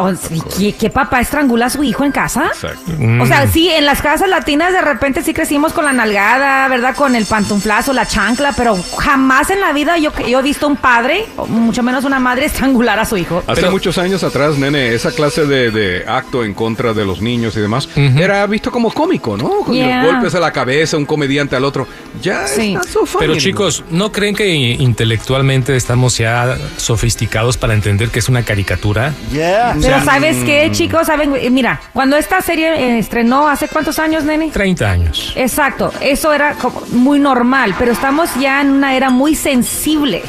¿qué, 0.59 0.75
qué 0.75 0.90
papá 0.90 1.21
estrangula 1.21 1.66
a 1.66 1.71
su 1.71 1.82
hijo 1.85 2.04
en 2.04 2.12
casa? 2.12 2.47
Exacto. 2.47 2.92
O 3.21 3.26
sea, 3.26 3.47
sí, 3.47 3.71
en 3.71 3.87
las 3.87 4.02
casas 4.02 4.28
latinas 4.28 4.73
de 4.73 4.80
repente 4.80 5.23
sí 5.23 5.32
crecimos 5.32 5.73
con 5.73 5.85
la 5.85 5.92
nalgada, 5.92 6.66
¿verdad? 6.68 6.94
Con 6.97 7.14
el 7.14 7.25
pantuflazo, 7.26 7.92
la 7.92 8.06
chancla, 8.06 8.52
pero 8.56 8.76
jamás 8.99 9.50
en 9.50 9.61
la 9.61 9.73
vida 9.73 9.99
yo, 9.99 10.11
yo 10.28 10.40
he 10.40 10.42
visto 10.42 10.66
un 10.66 10.76
padre, 10.76 11.26
o 11.37 11.47
mucho 11.47 11.82
menos 11.82 12.04
una 12.04 12.18
madre, 12.18 12.47
estrangular 12.47 12.99
a 12.99 13.04
su 13.04 13.16
hijo. 13.16 13.42
Hace 13.47 13.71
muchos 13.71 13.99
años 13.99 14.25
atrás, 14.25 14.59
nene, 14.59 14.94
esa 14.94 15.12
clase 15.12 15.47
de, 15.47 15.71
de 15.71 16.04
acto 16.09 16.44
en 16.44 16.54
contra 16.54 16.92
de 16.92 17.04
los 17.04 17.21
niños 17.21 17.56
y 17.56 17.61
demás 17.61 17.88
era 17.97 18.44
visto 18.47 18.71
como 18.71 18.90
cómico, 18.92 19.37
¿no? 19.37 19.64
Los 19.96 20.12
golpes 20.12 20.34
a 20.34 20.40
la 20.40 20.52
cabeza, 20.52 20.96
un 20.96 21.06
comediante 21.06 21.56
al 21.56 21.64
otro. 21.64 21.87
Ya 22.20 22.46
Sí. 22.46 22.75
está 22.75 22.88
so 22.90 23.06
funny 23.06 23.26
Pero 23.26 23.38
chicos, 23.38 23.84
¿no 23.90 24.12
creen 24.12 24.34
que 24.34 24.46
intelectualmente 24.49 25.75
estamos 25.76 26.16
ya 26.18 26.56
sofisticados 26.76 27.56
para 27.56 27.75
entender 27.75 28.08
que 28.11 28.18
es 28.20 28.28
una 28.28 28.42
caricatura? 28.44 29.12
Yeah. 29.32 29.76
Pero 29.80 30.04
¿sabes 30.04 30.37
qué, 30.44 30.68
chicos? 30.72 31.06
¿Saben? 31.06 31.34
Eh, 31.37 31.50
Mira, 31.50 31.80
cuando 31.92 32.16
esta 32.16 32.40
serie 32.40 32.68
eh, 32.75 32.99
estrenó, 32.99 33.49
¿hace 33.49 33.68
cuántos 33.68 33.99
años, 33.99 34.25
nene? 34.25 34.50
30 34.50 34.90
años. 34.90 35.32
Exacto, 35.37 35.92
eso 36.00 36.32
era 36.32 36.54
como 36.54 36.82
muy 36.92 37.18
normal, 37.18 37.75
pero 37.78 37.92
estamos 37.92 38.30
ya 38.40 38.61
en 38.61 38.70
una 38.70 38.94
era 38.96 39.11
muy 39.11 39.34
sensible. 39.34 40.22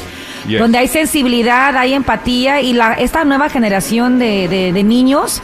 Yes. 0.46 0.60
Donde 0.60 0.76
hay 0.76 0.88
sensibilidad, 0.88 1.74
hay 1.74 1.94
empatía 1.94 2.60
y 2.60 2.74
la, 2.74 2.92
esta 2.94 3.24
nueva 3.24 3.48
generación 3.48 4.18
de, 4.18 4.46
de- 4.48 4.72
de 4.74 4.82
niños, 4.82 5.40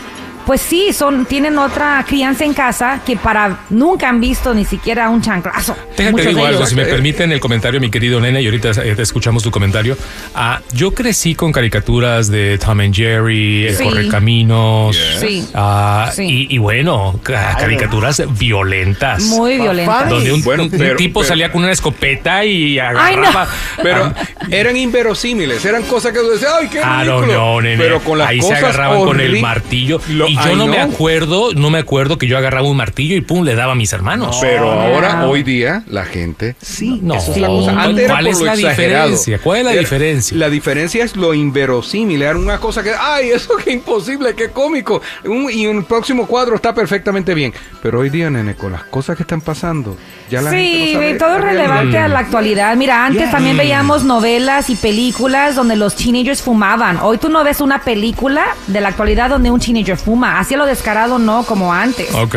pues 0.51 0.63
sí, 0.63 0.93
son, 0.93 1.27
tienen 1.27 1.57
otra 1.59 2.05
crianza 2.09 2.45
en 2.45 2.55
casa 2.55 3.01
que 3.07 3.17
para 3.17 3.61
nunca 3.71 4.09
han 4.09 4.19
visto 4.21 4.53
ni 4.53 4.65
siquiera 4.65 5.09
un 5.09 5.23
chanclazo. 5.23 5.77
Déjate 5.97 6.27
digo 6.27 6.45
algo, 6.45 6.67
si 6.67 6.75
me 6.75 6.87
permiten 6.87 7.31
el 7.31 7.39
comentario, 7.39 7.79
mi 7.81 7.89
querido 7.89 8.19
nene, 8.21 8.43
y 8.43 8.47
ahorita 8.47 8.71
eh, 8.83 8.97
te 8.97 9.03
escuchamos 9.03 9.45
tu 9.45 9.53
comentario. 9.53 9.97
Ah, 10.35 10.61
yo 10.73 10.91
crecí 10.93 11.37
con 11.37 11.53
caricaturas 11.53 12.29
de 12.33 12.59
Tom 12.59 12.81
and 12.81 12.93
Jerry, 12.93 13.69
El 13.69 13.77
Sí. 13.77 13.85
Correcaminos. 13.85 14.99
Sí. 15.21 15.47
ah, 15.55 16.11
Sí. 16.13 16.49
y, 16.51 16.57
y 16.57 16.59
bueno, 16.59 17.21
ca- 17.23 17.57
caricaturas 17.57 18.21
violentas. 18.37 19.23
Muy 19.27 19.57
violenta. 19.57 20.07
donde 20.07 20.33
un, 20.33 20.43
Bueno, 20.43 20.65
un 20.65 20.71
pero- 20.71 20.97
tipo 20.97 21.21
pero- 21.21 21.29
salía 21.29 21.53
con 21.53 21.63
una 21.63 21.71
escopeta 21.71 22.45
y 22.45 22.77
Ay, 22.77 22.79
agarraba. 22.81 23.47
Pero 23.85 24.13
eran 24.51 24.77
inverosímiles, 24.77 25.65
eran 25.65 25.85
cosas 25.85 26.13
que 26.13 26.19
tú 26.19 26.29
decías, 26.31 26.53
¡ay, 26.61 26.69
qué 26.69 26.81
Ah, 26.83 27.05
no, 27.07 27.21
ridículo! 27.21 27.39
no, 27.41 27.61
nene. 27.61 27.77
Pero 27.81 28.01
con 28.01 28.19
las 28.19 28.29
Ahí 28.29 28.43
se 28.43 28.53
agarraban 28.53 28.99
con 29.05 29.21
el 29.21 29.41
martillo. 29.41 30.01
Lo- 30.09 30.27
y 30.27 30.40
yo 30.49 30.57
no 30.57 30.67
me 30.67 30.79
acuerdo, 30.79 31.53
no 31.55 31.71
me 31.71 31.79
acuerdo 31.79 32.19
que 32.19 32.27
yo 32.27 32.37
agarraba 32.39 32.69
un 32.69 32.77
martillo 32.77 33.17
y 33.17 33.21
pum, 33.21 33.45
le 33.45 33.55
daba 33.55 33.73
a 33.73 33.75
mis 33.75 33.93
hermanos. 33.93 34.39
Pero 34.41 34.65
No. 34.75 34.81
ahora, 34.81 35.27
hoy 35.27 35.43
día, 35.43 35.83
la 35.89 36.05
gente 36.05 36.57
sí. 36.61 36.99
No. 37.03 37.15
La 37.37 37.47
cosa. 37.49 37.83
Antes 37.83 38.05
era 38.05 38.15
¿Cuál 38.15 38.25
por 38.25 38.33
es 38.33 38.39
lo 38.41 38.45
la 38.47 38.55
exagerado. 38.55 39.05
diferencia? 39.11 39.39
¿Cuál 39.43 39.59
es 39.59 39.65
la 39.65 39.73
Era- 39.73 39.81
diferencia? 39.81 40.37
La 40.37 40.51
diferencia 40.51 41.05
es 41.05 41.17
lo 41.17 41.35
inverosímil. 41.35 42.23
Era 42.23 42.37
una 42.37 42.59
cosa 42.59 42.83
que, 42.83 42.93
¡ay, 42.99 43.31
eso 43.31 43.57
qué 43.63 43.73
imposible, 43.73 44.35
qué 44.35 44.49
cómico! 44.51 45.01
Un- 45.25 45.51
y 45.53 45.67
un 45.67 45.85
próximo 45.85 46.27
cuadro 46.27 46.57
está 46.57 46.75
perfectamente 46.75 47.35
bien. 47.35 47.53
Pero 47.83 48.01
hoy 48.01 48.11
día, 48.11 48.31
nene, 48.31 48.55
con 48.55 48.73
las 48.73 48.85
cosas 48.85 49.17
que 49.17 49.23
están 49.23 49.41
pasando, 49.41 49.97
ya 50.31 50.41
la 50.41 50.51
gente 50.51 50.65
Sí, 50.67 50.95
no 50.95 51.01
sabe 51.01 51.15
todo 51.15 51.37
es 51.37 51.45
relevante 51.45 51.99
a 51.99 52.09
la 52.09 52.19
actualidad. 52.21 52.77
Mira, 52.77 53.05
antes 53.05 53.21
Yeah. 53.23 53.31
también 53.31 53.57
veíamos 53.57 54.05
novelas 54.05 54.71
y 54.71 54.77
películas 54.77 55.55
donde 55.57 55.77
los 55.77 55.95
teenagers 55.97 56.41
fumaban. 56.43 56.99
Hoy 57.03 57.19
tú 57.19 57.29
no 57.29 57.45
ves 57.45 57.61
una 57.61 57.81
película 57.83 58.45
de 58.69 58.81
la 58.81 58.89
actualidad 58.89 59.29
donde 59.31 59.51
un 59.51 59.61
teenager 59.61 59.97
fuma. 59.99 60.39
Así 60.39 60.55
a 60.55 60.57
lo 60.57 60.65
descarado 60.67 61.19
no, 61.19 61.43
como 61.45 61.73
antes. 61.73 62.15
Ok. 62.15 62.37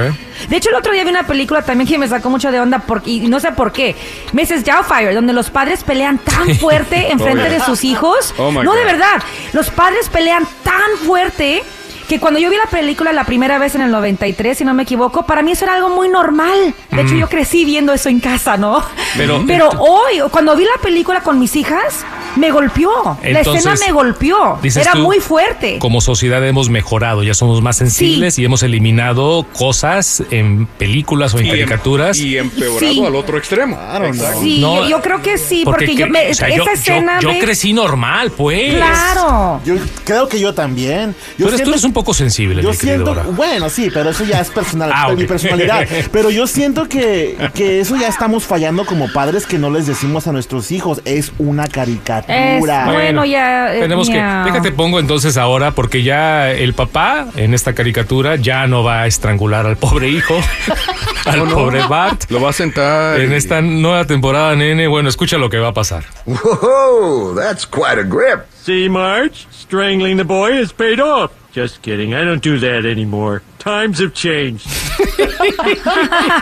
De 0.50 0.58
hecho, 0.58 0.70
el 0.70 0.76
otro 0.76 0.92
día 0.92 1.04
vi 1.04 1.12
una 1.12 1.26
película 1.28 1.62
también 1.62 1.88
que 1.88 1.98
me 1.98 2.08
sacó 2.08 2.30
mucho 2.30 2.52
de 2.52 2.60
onda 2.60 2.80
porque, 2.80 3.12
y 3.12 3.20
no 3.28 3.40
sé 3.40 3.52
por 3.52 3.72
qué. 3.72 3.96
Mrs. 4.34 4.66
Doubtfire, 4.66 5.14
donde 5.14 5.32
los 5.32 5.50
padres 5.52 5.84
pelean 5.84 6.18
tan 6.18 6.56
fuerte 6.56 7.12
en 7.12 7.20
frente 7.20 7.44
Oh, 7.44 7.48
yeah. 7.48 7.60
de 7.60 7.66
sus 7.66 7.84
hijos. 7.84 8.34
Oh, 8.38 8.52
no, 8.52 8.74
de 8.74 8.84
verdad. 8.84 9.22
Los 9.54 9.70
padres 9.70 10.10
pelean 10.10 10.46
tan 10.64 10.98
fuerte 11.06 11.64
que 12.08 12.20
cuando 12.20 12.40
yo 12.40 12.50
vi 12.50 12.56
la 12.58 12.66
película 12.70 13.14
la 13.14 13.24
primera 13.24 13.58
vez 13.58 13.76
en 13.76 13.82
el 13.82 13.92
93, 13.92 14.58
si 14.58 14.66
no 14.66 14.74
me 14.74 14.84
equivoco, 14.84 15.26
para 15.26 15.42
mí 15.42 15.52
eso 15.54 15.66
era 15.66 15.76
algo 15.76 15.90
muy 15.90 16.10
normal. 16.10 16.74
De 16.92 17.02
hecho, 17.02 17.16
yo 17.16 17.28
crecí 17.30 17.66
viendo 17.66 17.94
eso 17.94 18.10
en 18.10 18.20
casa, 18.20 18.58
¿no? 18.58 18.80
Mm. 18.80 18.84
Pero- 19.18 19.44
Pero 19.48 19.70
hoy, 19.80 20.22
cuando 20.32 20.56
vi 20.56 20.64
la 20.66 20.82
película 20.82 21.22
con 21.22 21.40
mis 21.40 21.56
hijas, 21.56 22.04
me 22.36 22.52
golpeó. 22.52 23.18
la 23.24 23.42
escena 23.42 23.76
me 23.86 23.92
golpeó. 23.92 24.60
Era 24.64 24.94
tú, 24.94 25.00
muy 25.00 25.20
fuerte. 25.20 25.78
Como 25.80 26.02
sociedad 26.02 26.46
hemos 26.48 26.70
mejorado, 26.70 27.24
ya 27.24 27.34
somos 27.34 27.62
más 27.62 27.78
sensibles 27.78 28.38
y 28.40 28.46
hemos 28.46 28.64
eliminado 28.64 29.46
cosas 29.58 30.24
en 30.32 30.66
películas 30.66 31.34
o 31.34 31.40
en 31.40 31.46
Y 31.46 31.50
em- 31.50 31.56
caricaturas. 31.56 32.18
Y 32.18 32.38
empeorado 32.38 32.80
Sí. 32.80 33.04
al 33.06 33.16
otro 33.16 33.38
extremo. 33.38 33.76
Claro, 33.76 34.14
no. 34.14 34.42
Sí, 34.42 34.60
No, 34.60 34.84
yo, 34.84 34.90
yo 34.90 35.02
creo 35.02 35.22
que 35.22 35.38
sí, 35.38 35.62
porque, 35.64 35.96
yo 35.96 36.08
me, 36.08 36.30
o 36.30 36.34
sea, 36.34 36.48
esa 36.48 36.58
yo- 36.58 36.66
yo- 36.66 36.72
escena 36.72 37.20
yo, 37.20 37.30
crecí 37.40 37.74
normal, 37.74 38.32
pues. 38.32 38.76
Claro. 38.76 39.62
Yo 39.66 39.76
creo 40.04 40.28
que 40.28 40.40
yo 40.40 40.54
también. 40.54 41.16
Yo 41.38 41.48
Tú 41.48 41.54
eres, 41.54 41.64
tú 41.64 41.70
eres 41.72 41.84
un 41.84 41.94
poco 41.94 42.14
sensible, 42.14 42.62
Yo 42.62 42.72
mi 42.72 42.78
querido 42.78 43.14
siento, 43.14 43.32
bueno, 43.34 43.70
sí, 43.70 43.90
pero 43.94 44.10
eso 44.10 44.24
ya 44.26 44.40
es 44.42 44.50
personal, 44.50 44.92
Ah, 44.94 45.14
mi 45.16 45.26
personalidad. 45.26 45.88
Pero 46.12 46.30
yo 46.30 46.48
siento 46.48 46.88
que, 46.88 47.38
que 47.54 47.80
eso 47.80 47.96
ya 47.96 48.08
estamos 48.08 48.44
fallando 48.44 48.86
como 48.86 49.12
padres 49.12 49.46
que 49.46 49.58
no 49.58 49.70
les 49.70 49.88
decimos 49.88 50.28
a 50.28 50.32
nuestros 50.32 50.72
hijos, 50.72 51.02
es 51.06 51.32
una 51.40 51.68
caricatura. 51.68 52.23
Es- 52.28 52.60
Bueno, 52.62 53.26
ya, 53.26 53.76
eh, 53.76 53.82
Tenemos 53.82 54.10
que. 54.10 54.16
Déjate 54.16 54.72
pongo 54.72 55.00
entonces 55.00 55.36
ahora, 55.38 55.72
porque 55.72 56.04
ya 56.04 56.52
el 56.52 56.74
papá 56.74 57.28
en 57.36 57.54
esta 57.54 57.74
caricatura 57.74 58.36
ya 58.38 58.66
no 58.68 58.84
va 58.84 59.02
a 59.02 59.08
estrangular 59.08 59.66
al 59.66 59.76
pobre 59.78 60.08
hijo, 60.10 60.36
al 61.26 61.42
¿O 61.42 61.46
no? 61.46 61.56
pobre 61.56 61.86
Bart. 61.88 62.24
Lo 62.30 62.40
va 62.42 62.52
a 62.52 62.54
sentar. 62.54 63.20
En 63.20 63.32
y- 63.32 63.36
esta 63.36 63.62
nueva 63.62 64.06
temporada, 64.06 64.56
nene, 64.56 64.88
bueno, 64.88 65.10
escucha 65.10 65.38
lo 65.38 65.50
que 65.50 65.58
va 65.60 65.70
a 65.70 65.74
pasar. 65.74 66.04
Whoa, 66.26 67.36
that's 67.36 67.66
quite 67.68 68.00
a 68.00 68.04
grip. 68.04 68.42
See, 68.64 68.88
Marge? 68.90 69.46
Strangling 69.52 70.18
the 70.18 70.24
boy 70.24 70.62
has 70.62 70.72
paid 70.72 71.00
off. 71.02 71.32
Just 71.54 71.82
kidding. 71.84 72.16
I 72.16 72.24
don't 72.26 72.42
do 72.42 72.58
that 72.60 72.84
anymore. 72.86 73.44
Times 73.60 74.00
have 74.00 74.14
changed. 74.14 74.66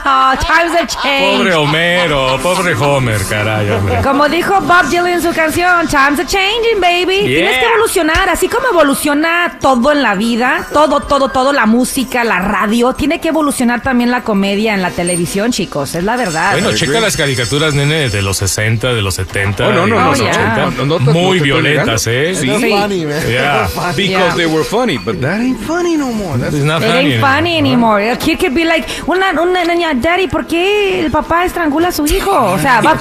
Oh, 0.03 0.33
times 0.39 0.71
have 0.73 0.87
changed. 0.87 1.37
Pobre 1.37 1.53
Homero, 1.53 2.39
pobre 2.41 2.73
Homer, 2.73 3.19
caray, 3.29 3.69
hombre. 3.69 4.01
Como 4.01 4.27
dijo 4.29 4.59
Bob 4.61 4.87
Dylan 4.89 5.07
en 5.13 5.21
su 5.21 5.31
canción, 5.33 5.87
Times 5.87 6.19
are 6.19 6.25
changing, 6.27 6.79
baby. 6.79 7.27
Yeah. 7.27 7.27
Tienes 7.27 7.57
que 7.59 7.65
evolucionar, 7.65 8.29
así 8.29 8.47
como 8.47 8.69
evoluciona 8.69 9.57
todo 9.61 9.91
en 9.91 10.01
la 10.01 10.15
vida, 10.15 10.65
todo, 10.73 11.01
todo, 11.01 11.29
todo, 11.29 11.53
la 11.53 11.65
música, 11.67 12.23
la 12.23 12.39
radio, 12.39 12.93
tiene 12.93 13.19
que 13.19 13.27
evolucionar 13.27 13.83
también 13.83 14.09
la 14.11 14.23
comedia 14.23 14.73
en 14.73 14.81
la 14.81 14.89
televisión, 14.91 15.51
chicos, 15.51 15.93
es 15.95 16.03
la 16.03 16.15
verdad. 16.17 16.53
Bueno, 16.53 16.73
checa 16.73 16.99
las 17.01 17.17
caricaturas, 17.17 17.73
nene, 17.75 18.09
de 18.09 18.21
los 18.21 18.37
60, 18.37 18.93
de 18.93 19.01
los 19.01 19.13
70, 19.15 19.67
Oh, 19.67 19.71
no, 19.73 19.75
no, 19.75 19.83
de 19.85 19.89
no, 20.01 20.09
los 20.09 20.19
no, 20.19 20.25
80. 20.29 20.55
no, 20.55 20.71
no, 20.71 20.85
no, 20.85 20.99
no, 20.99 21.11
Muy 21.13 21.39
violentas, 21.39 22.07
¿eh? 22.07 22.33
Sí. 22.35 22.47
funny, 22.49 23.05
man. 23.05 23.21
Yeah. 23.27 23.67
Because 23.95 23.99
Yeah. 24.09 24.35
they 24.35 24.45
were 24.47 24.63
funny, 24.63 24.97
but 25.05 25.19
that 25.21 25.39
ain't 25.39 25.59
funny 25.61 25.95
no 25.97 26.11
more. 26.11 26.37
That's 26.37 26.53
It's 26.55 26.63
not 26.65 26.81
It 26.81 26.89
ain't 26.89 27.19
funny. 27.19 27.19
funny 27.19 27.57
anymore. 27.57 28.11
A 28.11 28.15
kid 28.17 28.39
could 28.39 28.53
be 28.53 28.65
like, 28.65 28.85
una, 29.07 29.31
una 29.41 29.63
niña, 29.63 29.93
daddy, 29.95 30.27
¿por 30.27 30.45
qué 30.45 31.01
el 31.05 31.11
papá 31.11 31.45
estrangula 31.45 31.89
a 31.89 31.91
su 31.91 32.05
hijo? 32.05 32.31
O 32.31 32.57
sea, 32.59 32.81
va- 32.81 32.93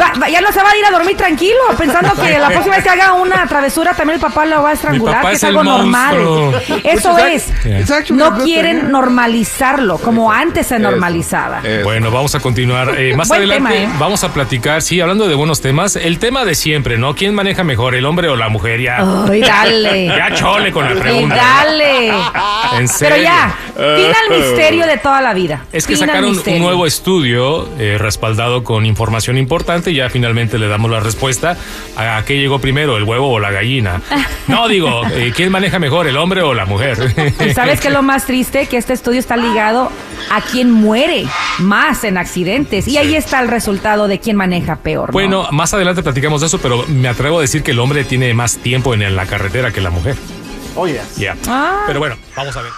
va- 0.00 0.12
va- 0.20 0.28
ya 0.28 0.40
no 0.40 0.52
se 0.52 0.62
va 0.62 0.70
a 0.70 0.76
ir 0.76 0.84
a 0.84 0.90
dormir 0.90 1.16
tranquilo, 1.16 1.58
pensando 1.76 2.12
que 2.14 2.38
la 2.38 2.48
próxima 2.50 2.76
vez 2.76 2.84
que 2.84 2.90
haga 2.90 3.12
una 3.14 3.46
travesura 3.46 3.94
también 3.94 4.16
el 4.16 4.20
papá 4.20 4.46
lo 4.46 4.62
va 4.62 4.70
a 4.70 4.72
estrangular, 4.74 5.16
papá 5.16 5.30
que 5.30 5.36
es 5.36 5.42
es 5.42 5.48
algo 5.48 5.64
normal. 5.64 6.16
monstruo. 6.18 6.78
Eso 6.84 7.18
es. 7.18 7.50
act- 7.50 7.80
it's 7.80 7.90
actually 7.90 8.22
a 8.22 8.24
No 8.24 8.30
good 8.32 8.44
thing, 8.44 8.52
quieren 8.52 8.80
yeah. 8.80 8.88
normalizarlo 8.88 9.98
como 9.98 10.30
antes 10.32 10.66
se 10.68 10.78
normalizaba. 10.78 11.60
Eso. 11.64 11.84
Bueno, 11.84 12.10
vamos 12.10 12.34
a 12.34 12.40
continuar. 12.40 12.94
Eh, 12.98 13.14
más 13.16 13.28
Buen 13.28 13.38
adelante 13.40 13.74
tema, 13.74 13.92
¿eh? 13.94 13.96
vamos 13.98 14.24
a 14.24 14.32
platicar, 14.32 14.82
sí, 14.82 15.00
hablando 15.00 15.28
de 15.28 15.34
buenos 15.34 15.60
temas, 15.60 15.96
el 15.96 16.18
tema 16.18 16.44
de 16.44 16.54
siempre, 16.54 16.98
¿no? 16.98 17.14
¿Quién 17.14 17.34
maneja 17.34 17.64
mejor, 17.64 17.94
el 17.94 18.04
hombre 18.06 18.28
o 18.28 18.36
la 18.36 18.48
mujer? 18.48 18.80
Ya, 18.80 18.98
Ay, 19.28 19.40
dale. 19.40 20.06
ya 20.16 20.34
chole 20.34 20.72
con 20.72 20.84
la 20.84 21.00
pregunta. 21.00 21.34
Dale. 21.48 22.12
En 22.78 22.88
serio. 22.88 23.16
Pero 23.16 23.22
ya, 23.22 23.56
fin 23.74 24.12
al 24.14 24.38
misterio 24.38 24.86
de 24.86 24.98
toda 24.98 25.20
la 25.20 25.34
vida. 25.34 25.64
Es 25.72 25.86
que 25.86 25.96
sacaron 25.96 26.38
un 26.38 26.58
nuevo 26.58 26.86
estudio 26.86 27.68
eh, 27.78 27.96
respaldado 27.98 28.64
con 28.64 28.86
información 28.86 29.38
importante. 29.38 29.94
Ya 29.94 30.10
finalmente 30.10 30.58
le 30.58 30.68
damos 30.68 30.90
la 30.90 31.00
respuesta. 31.00 31.56
¿A 31.96 32.22
qué 32.24 32.38
llegó 32.38 32.58
primero, 32.58 32.96
el 32.96 33.04
huevo 33.04 33.30
o 33.30 33.40
la 33.40 33.50
gallina? 33.50 34.00
No, 34.48 34.66
digo, 34.66 35.02
eh, 35.12 35.30
¿quién 35.36 35.52
maneja 35.52 35.78
mejor, 35.78 36.06
el 36.06 36.16
hombre 36.16 36.40
o 36.40 36.54
la 36.54 36.64
mujer? 36.64 36.96
¿Y 37.46 37.52
sabes 37.52 37.80
qué 37.80 37.88
es 37.88 37.94
lo 37.94 38.02
más 38.02 38.24
triste? 38.24 38.66
Que 38.66 38.78
este 38.78 38.94
estudio 38.94 39.20
está 39.20 39.36
ligado 39.36 39.92
a 40.30 40.40
quien 40.40 40.70
muere 40.70 41.26
más 41.58 42.02
en 42.04 42.16
accidentes. 42.16 42.88
Y 42.88 42.96
ahí 42.96 43.14
está 43.14 43.40
el 43.40 43.48
resultado 43.48 44.08
de 44.08 44.20
quién 44.20 44.36
maneja 44.36 44.76
peor. 44.76 45.10
¿no? 45.10 45.12
Bueno, 45.12 45.48
más 45.52 45.74
adelante 45.74 46.02
platicamos 46.02 46.40
de 46.40 46.46
eso, 46.46 46.58
pero 46.58 46.84
me 46.88 47.08
atrevo 47.08 47.38
a 47.38 47.42
decir 47.42 47.62
que 47.62 47.72
el 47.72 47.78
hombre 47.78 48.04
tiene 48.04 48.32
más 48.32 48.56
tiempo 48.56 48.94
en 48.94 49.14
la 49.14 49.26
carretera 49.26 49.70
que 49.70 49.80
la 49.80 49.90
mujer. 49.90 50.16
Oye. 50.78 51.00
Ya. 51.16 51.36
Ah. 51.48 51.82
Pero 51.86 51.98
bueno, 51.98 52.16
vamos 52.36 52.56
a 52.56 52.62
ver. 52.62 52.70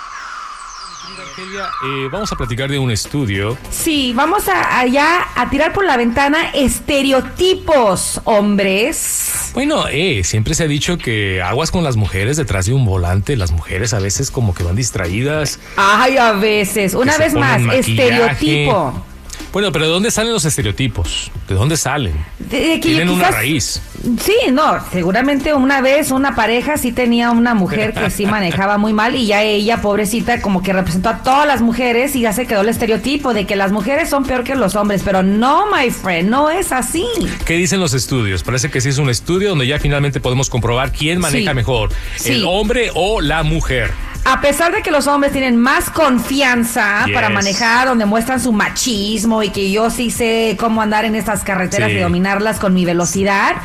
Eh, 1.84 2.08
vamos 2.10 2.32
a 2.32 2.36
platicar 2.36 2.70
de 2.70 2.78
un 2.78 2.90
estudio. 2.90 3.56
Sí, 3.70 4.12
vamos 4.14 4.48
a, 4.48 4.78
allá 4.78 5.26
a 5.34 5.48
tirar 5.50 5.72
por 5.72 5.84
la 5.84 5.96
ventana 5.96 6.50
estereotipos, 6.54 8.20
hombres. 8.24 9.50
Bueno, 9.52 9.84
eh, 9.90 10.22
siempre 10.24 10.54
se 10.54 10.64
ha 10.64 10.66
dicho 10.66 10.96
que 10.96 11.42
aguas 11.42 11.70
con 11.70 11.84
las 11.84 11.96
mujeres 11.96 12.36
detrás 12.36 12.66
de 12.66 12.72
un 12.72 12.84
volante. 12.84 13.36
Las 13.36 13.52
mujeres 13.52 13.92
a 13.92 13.98
veces 13.98 14.30
como 14.30 14.54
que 14.54 14.62
van 14.62 14.76
distraídas. 14.76 15.58
Ay, 15.76 16.16
a 16.16 16.32
veces. 16.32 16.94
Una 16.94 17.18
vez 17.18 17.34
más, 17.34 17.60
maquillaje. 17.60 17.90
estereotipo. 17.90 19.04
Bueno, 19.52 19.72
pero 19.72 19.86
¿de 19.86 19.90
dónde 19.90 20.10
salen 20.12 20.32
los 20.32 20.44
estereotipos? 20.44 21.30
¿De 21.48 21.56
dónde 21.56 21.76
salen? 21.76 22.14
De- 22.38 22.60
de 22.60 22.74
que 22.80 22.88
Tienen 22.90 23.08
una 23.10 23.32
raíz. 23.32 23.82
Sí, 24.22 24.32
no, 24.52 24.78
seguramente 24.92 25.52
una 25.54 25.80
vez 25.80 26.12
una 26.12 26.36
pareja 26.36 26.76
sí 26.76 26.92
tenía 26.92 27.32
una 27.32 27.54
mujer 27.54 27.92
que 27.92 28.10
sí 28.10 28.26
manejaba 28.26 28.78
muy 28.78 28.92
mal 28.92 29.16
y 29.16 29.26
ya 29.26 29.42
ella, 29.42 29.82
pobrecita, 29.82 30.40
como 30.40 30.62
que 30.62 30.72
representó 30.72 31.08
a 31.08 31.18
todas 31.24 31.48
las 31.48 31.62
mujeres 31.62 32.14
y 32.14 32.20
ya 32.20 32.32
se 32.32 32.46
quedó 32.46 32.60
el 32.60 32.68
estereotipo 32.68 33.34
de 33.34 33.44
que 33.46 33.56
las 33.56 33.72
mujeres 33.72 34.08
son 34.08 34.24
peor 34.24 34.44
que 34.44 34.54
los 34.54 34.76
hombres, 34.76 35.02
pero 35.04 35.22
no, 35.24 35.66
my 35.66 35.90
friend, 35.90 36.30
no 36.30 36.48
es 36.48 36.70
así. 36.70 37.04
¿Qué 37.44 37.54
dicen 37.54 37.80
los 37.80 37.92
estudios? 37.92 38.44
Parece 38.44 38.70
que 38.70 38.80
sí 38.80 38.88
es 38.90 38.98
un 38.98 39.10
estudio 39.10 39.50
donde 39.50 39.66
ya 39.66 39.80
finalmente 39.80 40.20
podemos 40.20 40.48
comprobar 40.48 40.92
quién 40.92 41.18
maneja 41.18 41.50
Sí. 41.50 41.54
mejor, 41.56 41.90
Sí. 42.16 42.32
el 42.32 42.44
hombre 42.44 42.90
o 42.94 43.20
la 43.20 43.42
mujer. 43.42 43.90
A 44.24 44.40
pesar 44.40 44.72
de 44.72 44.82
que 44.82 44.90
los 44.90 45.06
hombres 45.06 45.32
tienen 45.32 45.56
más 45.56 45.90
confianza 45.90 47.04
Yes. 47.06 47.14
para 47.14 47.30
manejar, 47.30 47.88
donde 47.88 48.04
muestran 48.06 48.38
su 48.40 48.52
machismo 48.52 49.42
y 49.42 49.50
que 49.50 49.70
yo 49.72 49.90
sí 49.90 50.10
sé 50.10 50.56
cómo 50.60 50.82
andar 50.82 51.04
en 51.04 51.14
estas 51.14 51.42
carreteras 51.42 51.90
Sí. 51.90 51.96
y 51.96 52.00
dominarlas 52.00 52.60
con 52.60 52.72
mi 52.74 52.84
velocidad, 52.84 53.56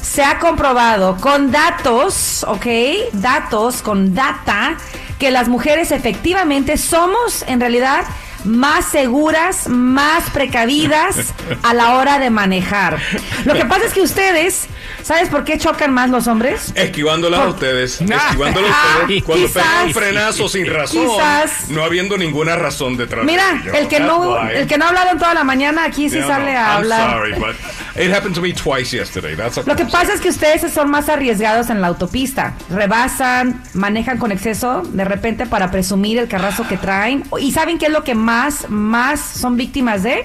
se 0.00 0.22
ha 0.24 0.38
comprobado 0.38 1.16
con 1.16 1.50
datos, 1.50 2.44
¿ok? 2.48 2.66
Datos, 3.12 3.82
con 3.82 4.14
data, 4.14 4.76
que 5.18 5.30
las 5.30 5.48
mujeres 5.48 5.90
efectivamente 5.90 6.76
somos 6.78 7.44
en 7.48 7.60
realidad 7.60 8.04
más 8.44 8.84
seguras, 8.86 9.68
más 9.68 10.30
precavidas 10.30 11.32
a 11.62 11.74
la 11.74 11.94
hora 11.94 12.18
de 12.18 12.30
manejar. 12.30 12.98
Lo 13.44 13.54
que 13.54 13.64
pasa 13.64 13.86
es 13.86 13.92
que 13.92 14.02
ustedes, 14.02 14.66
¿sabes 15.02 15.28
por 15.28 15.44
qué 15.44 15.58
chocan 15.58 15.92
más 15.92 16.10
los 16.10 16.26
hombres? 16.26 16.72
Esquivándolas 16.74 17.40
a 17.40 17.48
ustedes, 17.48 18.00
esquivándolas 18.00 18.70
Ah, 18.72 18.94
a 18.98 19.02
ustedes 19.02 19.22
cuando 19.24 19.46
quizás. 19.46 19.62
pegan 19.62 19.86
un 19.88 19.94
frenazo 19.94 20.48
sin 20.48 20.66
razón, 20.66 21.06
Quizás. 21.06 21.70
no 21.70 21.82
habiendo 21.84 22.16
ninguna 22.18 22.56
razón 22.56 22.96
detrás 22.96 23.24
Mira, 23.24 23.60
de 23.64 23.78
el 23.78 23.88
que 23.88 24.00
no, 24.00 24.18
why. 24.34 24.54
el 24.54 24.66
que 24.66 24.78
no 24.78 24.84
ha 24.84 24.88
hablado 24.88 25.10
en 25.12 25.18
toda 25.18 25.34
la 25.34 25.44
mañana 25.44 25.84
aquí 25.84 26.08
sí 26.10 26.20
sale 26.20 26.52
no, 26.52 26.58
a 26.58 26.62
I'm 26.62 26.76
hablar. 26.78 27.10
sorry, 27.12 27.32
but 27.38 27.56
it 27.96 28.12
happened 28.12 28.34
to 28.34 28.40
me 28.42 28.52
twice 28.52 28.94
yesterday. 28.96 29.34
That's 29.36 29.66
Lo 29.66 29.76
que 29.76 29.84
pasa 29.86 30.12
es 30.14 30.20
que 30.20 30.28
ustedes 30.28 30.70
son 30.72 30.90
más 30.90 31.08
arriesgados 31.08 31.70
en 31.70 31.80
la 31.80 31.86
autopista. 31.88 32.54
Rebasan, 32.70 33.62
manejan 33.74 34.18
con 34.18 34.32
exceso, 34.32 34.82
de 34.82 35.04
repente 35.04 35.46
para 35.46 35.70
presumir 35.70 36.18
el 36.18 36.28
carrazo 36.28 36.66
que 36.68 36.76
traen. 36.76 37.22
¿Y 37.40 37.52
saben 37.52 37.78
qué 37.78 37.86
es 37.86 37.92
lo 37.92 38.02
que 38.04 38.14
más, 38.14 38.33
más 38.68 39.20
son 39.20 39.56
víctimas 39.56 40.02
de? 40.02 40.24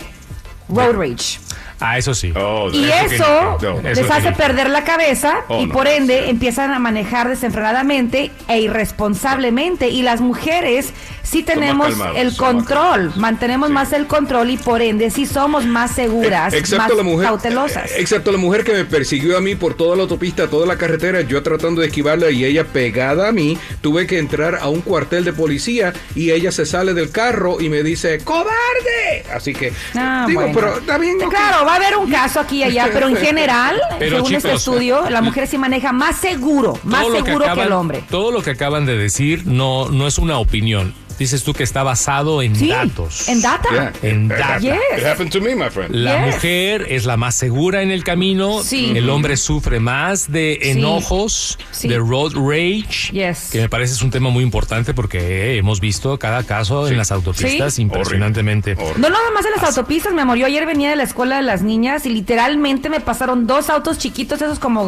Road 0.67 0.95
rage. 0.95 1.39
Ah, 1.80 1.98
eso 1.98 2.13
sí. 2.13 2.34
Oh, 2.36 2.70
Y 2.74 2.86
eso 2.89 3.08
que- 3.10 3.15
eso 3.15 3.58
no, 3.62 3.82
les 3.82 3.98
eso 3.98 4.13
hace 4.13 4.30
sí. 4.30 4.36
perder 4.36 4.70
la 4.70 4.84
cabeza 4.84 5.44
Oh, 5.48 5.62
y 5.62 5.65
no. 5.65 5.74
por 5.74 5.88
ende 5.88 6.30
empiezan 6.30 6.72
a 6.74 6.80
manejar 6.80 7.30
desenfrenadamente 7.30 8.32
e 8.48 8.60
irresponsablemente. 8.60 9.89
Y 9.89 10.02
las 10.02 10.22
mujeres 10.22 10.94
sí 11.24 11.44
tenemos 11.44 11.88
calmados, 11.89 12.18
el 12.18 12.36
control, 12.36 13.13
mantenemos 13.15 13.70
más 13.70 13.94
el 13.94 14.08
control 14.08 14.50
y 14.50 14.58
por 14.58 14.82
ende 14.82 15.10
sí 15.12 15.26
somos 15.26 15.65
más 15.65 15.92
seguras, 15.92 16.54
Excepto 16.54 16.78
más 16.88 16.98
la 16.98 17.04
mujer, 17.04 17.28
cautelosas. 17.28 17.92
eh, 17.92 17.96
excepto 18.00 18.32
la 18.32 18.38
mujer 18.39 18.63
que 18.63 18.74
me 18.74 18.86
persiguió 18.86 19.38
a 19.38 19.42
mí 19.42 19.56
por 19.56 19.76
toda 19.76 19.96
la 19.96 20.04
autopista, 20.04 20.48
toda 20.50 20.65
la 20.65 20.78
carretera, 20.78 21.22
yo 21.22 21.42
tratando 21.44 21.82
de 21.82 21.88
esquivarla 21.88 22.30
y 22.32 22.46
ella 22.46 22.65
pegada 22.65 23.28
a 23.28 23.32
mí, 23.32 23.58
tuve 23.82 24.08
que 24.08 24.18
entrar 24.18 24.56
a 24.56 24.70
un 24.70 24.82
cuartel 24.82 25.24
de 25.24 25.34
policía 25.34 25.94
y 26.15 26.32
ella 26.32 26.52
se 26.52 26.65
sale 26.65 26.94
del 26.94 27.12
carro 27.12 27.62
y 27.62 27.70
me 27.70 27.84
dice 27.84 28.20
cobarde. 28.24 29.26
Así 29.34 29.54
que 29.54 29.72
Ah, 29.96 30.26
digo, 30.28 30.42
bueno. 30.42 30.56
pero 30.60 30.78
está 30.80 30.98
bien. 30.98 31.18
ok. 31.22 31.30
Claro, 31.30 31.65
va 31.69 31.73
a 31.73 31.77
haber 31.77 31.97
un 31.97 32.10
caso 32.12 32.39
aquí 32.39 32.58
y 32.58 32.63
allá, 32.63 32.89
pero 32.91 33.08
en 33.08 33.15
general, 33.27 33.79
Pero, 33.97 34.17
según 34.17 34.36
este 34.36 34.53
estudio, 34.53 35.10
la 35.10 35.21
mujer 35.21 35.47
sí 35.47 35.58
maneja 35.58 35.91
más 35.93 36.17
seguro, 36.17 36.77
más 36.84 37.05
seguro 37.08 37.45
que, 37.45 37.51
acaban- 37.51 37.65
el 37.67 37.71
hombre. 37.73 38.03
Todo 38.10 38.32
lo 38.32 38.41
que 38.41 38.51
acaban 38.51 38.86
de 38.86 38.97
decir 38.97 39.45
no, 39.45 39.89
no 39.89 40.08
es 40.08 40.17
una 40.17 40.38
opinión. 40.39 40.93
Dices 41.19 41.43
tú 41.43 41.53
que 41.53 41.63
está 41.63 41.84
basado 41.84 42.41
en 42.41 42.55
Sí, 42.55 42.69
datos. 42.69 43.27
en 43.29 43.41
data. 43.41 43.69
Yeah, 43.71 43.93
En 44.10 44.25
it- 44.25 44.29
data. 44.32 44.58
It 44.58 44.62
Yes. 44.95 45.05
happened 45.05 45.32
to 45.32 45.41
me, 45.41 45.53
my 45.55 45.69
friend. 45.69 45.93
La 45.93 46.25
Yes. 46.25 46.36
mujer 46.36 46.86
es 46.89 47.05
la 47.05 47.17
más 47.17 47.36
segura 47.36 47.82
en 47.82 47.91
el 47.91 48.03
camino. 48.03 48.63
Sí. 48.63 48.93
El 48.95 49.10
hombre 49.10 49.36
sufre 49.38 49.79
más 49.79 50.32
de 50.32 50.71
enojos, 50.71 51.60
Sí. 51.71 51.88
de 51.89 51.97
road 51.97 52.34
rage. 52.36 53.12
Yes. 53.12 53.49
Que 53.51 53.60
me 53.62 53.69
parece 53.69 53.93
es 53.93 54.01
un 54.01 54.12
tema 54.12 54.29
muy 54.29 54.43
importante 54.43 54.93
porque 54.93 55.19
eh, 55.19 55.58
hemos 55.58 55.79
visto 55.82 56.17
cada 56.17 56.43
caso 56.43 56.88
en 56.88 56.97
las 56.97 57.12
autopistas 57.12 57.73
Sí. 57.75 57.82
impresionantemente. 57.82 58.73
Horrible. 58.73 58.93
No 58.99 59.10
nada 59.10 59.32
más 59.34 59.45
en 59.45 59.51
las 59.51 59.63
autopistas, 59.63 60.13
mi 60.13 60.21
amor. 60.21 60.38
Yo 60.38 60.45
ayer 60.45 60.65
venía 60.65 60.89
de 60.89 60.95
la 60.95 61.03
escuela 61.03 61.36
de 61.38 61.41
las 61.43 61.62
niñas 61.62 62.05
y 62.05 62.10
literalmente 62.10 62.89
me 62.89 63.01
pasaron 63.01 63.45
dos 63.45 63.69
autos 63.69 63.97
chiquitos, 63.97 64.41
esos 64.41 64.60
como 64.60 64.82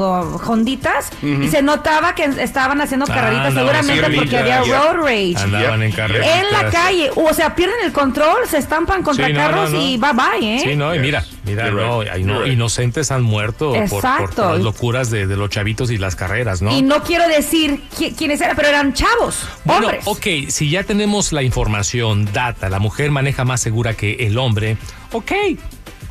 honditas, 0.48 1.10
y 1.22 1.48
se 1.50 1.62
notaba 1.62 2.16
que 2.16 2.24
estaban 2.24 2.80
haciendo 2.82 3.06
Ah, 3.10 3.14
carreritas, 3.14 3.54
seguramente 3.54 4.06
en 4.06 4.16
porque 4.16 4.38
había 4.38 4.60
road 4.62 4.96
rage. 5.04 5.36
Andaban 5.38 5.84
en 5.84 5.92
carrera. 5.92 6.21
En 6.24 6.52
la 6.52 6.70
calle, 6.70 7.10
o 7.16 7.34
sea, 7.34 7.56
pierden 7.56 7.78
el 7.84 7.92
control, 7.92 8.48
se 8.48 8.58
estampan 8.58 9.04
contra 9.04 9.28
Sí, 9.28 9.34
no, 9.34 9.40
carros 9.40 9.72
no, 9.72 9.78
no. 9.80 9.84
y 9.86 9.98
bye 9.98 10.12
bye, 10.14 10.56
¿eh? 10.56 10.60
Sí, 10.64 10.76
no, 10.76 10.94
y 10.96 11.00
mira, 11.00 11.24
mira, 11.46 11.70
no, 11.72 12.02
right. 12.04 12.54
inocentes 12.54 13.12
han 13.12 13.22
muerto 13.24 13.72
por, 13.74 13.80
por- 13.82 13.90
por 13.90 13.98
Exacto. 14.00 14.52
las 14.54 14.62
locuras 14.62 15.10
de, 15.12 15.28
de 15.28 15.38
los 15.38 15.50
chavitos 15.50 15.92
y 15.92 15.98
las 15.98 16.16
carreras, 16.16 16.62
¿no? 16.62 16.72
Y 16.78 16.82
no 16.82 17.04
quiero 17.04 17.28
decir 17.28 17.82
qui- 17.98 18.16
quiénes 18.16 18.42
eran, 18.42 18.56
pero 18.56 18.68
eran 18.70 18.94
chavos, 18.94 19.46
Bueno, 19.66 19.88
hombres. 19.88 20.04
ok, 20.08 20.50
si 20.50 20.70
ya 20.70 20.84
tenemos 20.84 21.32
la 21.34 21.44
información, 21.44 22.30
data, 22.32 22.70
la 22.70 22.80
mujer 22.80 23.12
maneja 23.12 23.46
más 23.46 23.62
segura 23.62 23.94
que 23.96 24.14
el 24.28 24.38
hombre, 24.38 24.78
ok, 25.12 25.32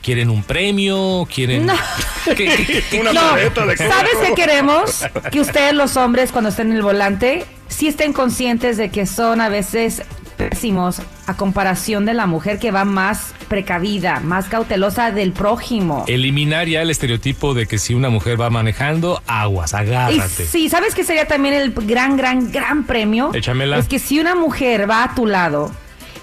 quieren 0.03 0.31
un 0.31 0.43
premio, 0.43 1.27
quieren 1.33 1.67
No. 1.67 1.75
¿Qué- 2.25 2.35
qué- 2.35 2.83
qué- 2.91 3.01
Una 3.01 3.13
No, 3.13 3.35
de 3.37 3.51
¿sabes 3.77 4.17
qué 4.27 4.35
queremos? 4.35 5.05
Que 5.31 5.41
ustedes 5.41 5.75
los 5.75 5.97
hombres 5.97 6.33
cuando 6.33 6.51
estén 6.51 6.71
en 6.71 6.77
el 6.77 6.83
volante 6.83 7.45
sí 7.81 7.89
estén 7.89 8.13
conscientes 8.13 8.77
de 8.77 8.91
que 8.91 9.07
son 9.07 9.41
a 9.41 9.49
veces 9.49 10.03
pésimos 10.37 11.01
a 11.27 11.35
comparación 11.35 12.05
de 12.05 12.13
la 12.13 12.27
mujer 12.27 12.59
que 12.59 12.71
va 12.71 12.85
más 12.85 13.33
precavida, 13.49 14.21
más 14.21 14.49
cautelosa 14.49 15.13
del 15.13 15.33
prójimo. 15.33 16.05
eliminar 16.07 16.69
ya 16.69 16.83
el 16.83 16.91
estereotipo 16.91 17.55
de 17.55 17.67
que 17.67 17.79
si 17.79 17.95
una 17.95 18.11
mujer 18.11 18.39
va 18.39 18.51
manejando, 18.51 19.23
aguas, 19.27 19.73
Y 19.73 19.77
agárrate. 19.77 20.45
sí, 20.45 20.69
¿sabes 20.69 20.95
qué 20.95 21.05
sería 21.05 21.27
también 21.27 21.55
el 21.55 21.73
gran, 21.73 22.19
gran, 22.19 22.53
gran 22.53 22.85
premio? 22.85 23.31
Échamela. 23.33 23.79
Es 23.79 23.89
que 23.89 23.99
si 23.99 24.21
una 24.21 24.35
mujer 24.35 24.89
va 24.89 25.05
a 25.05 25.15
tu 25.15 25.25
lado 25.27 25.73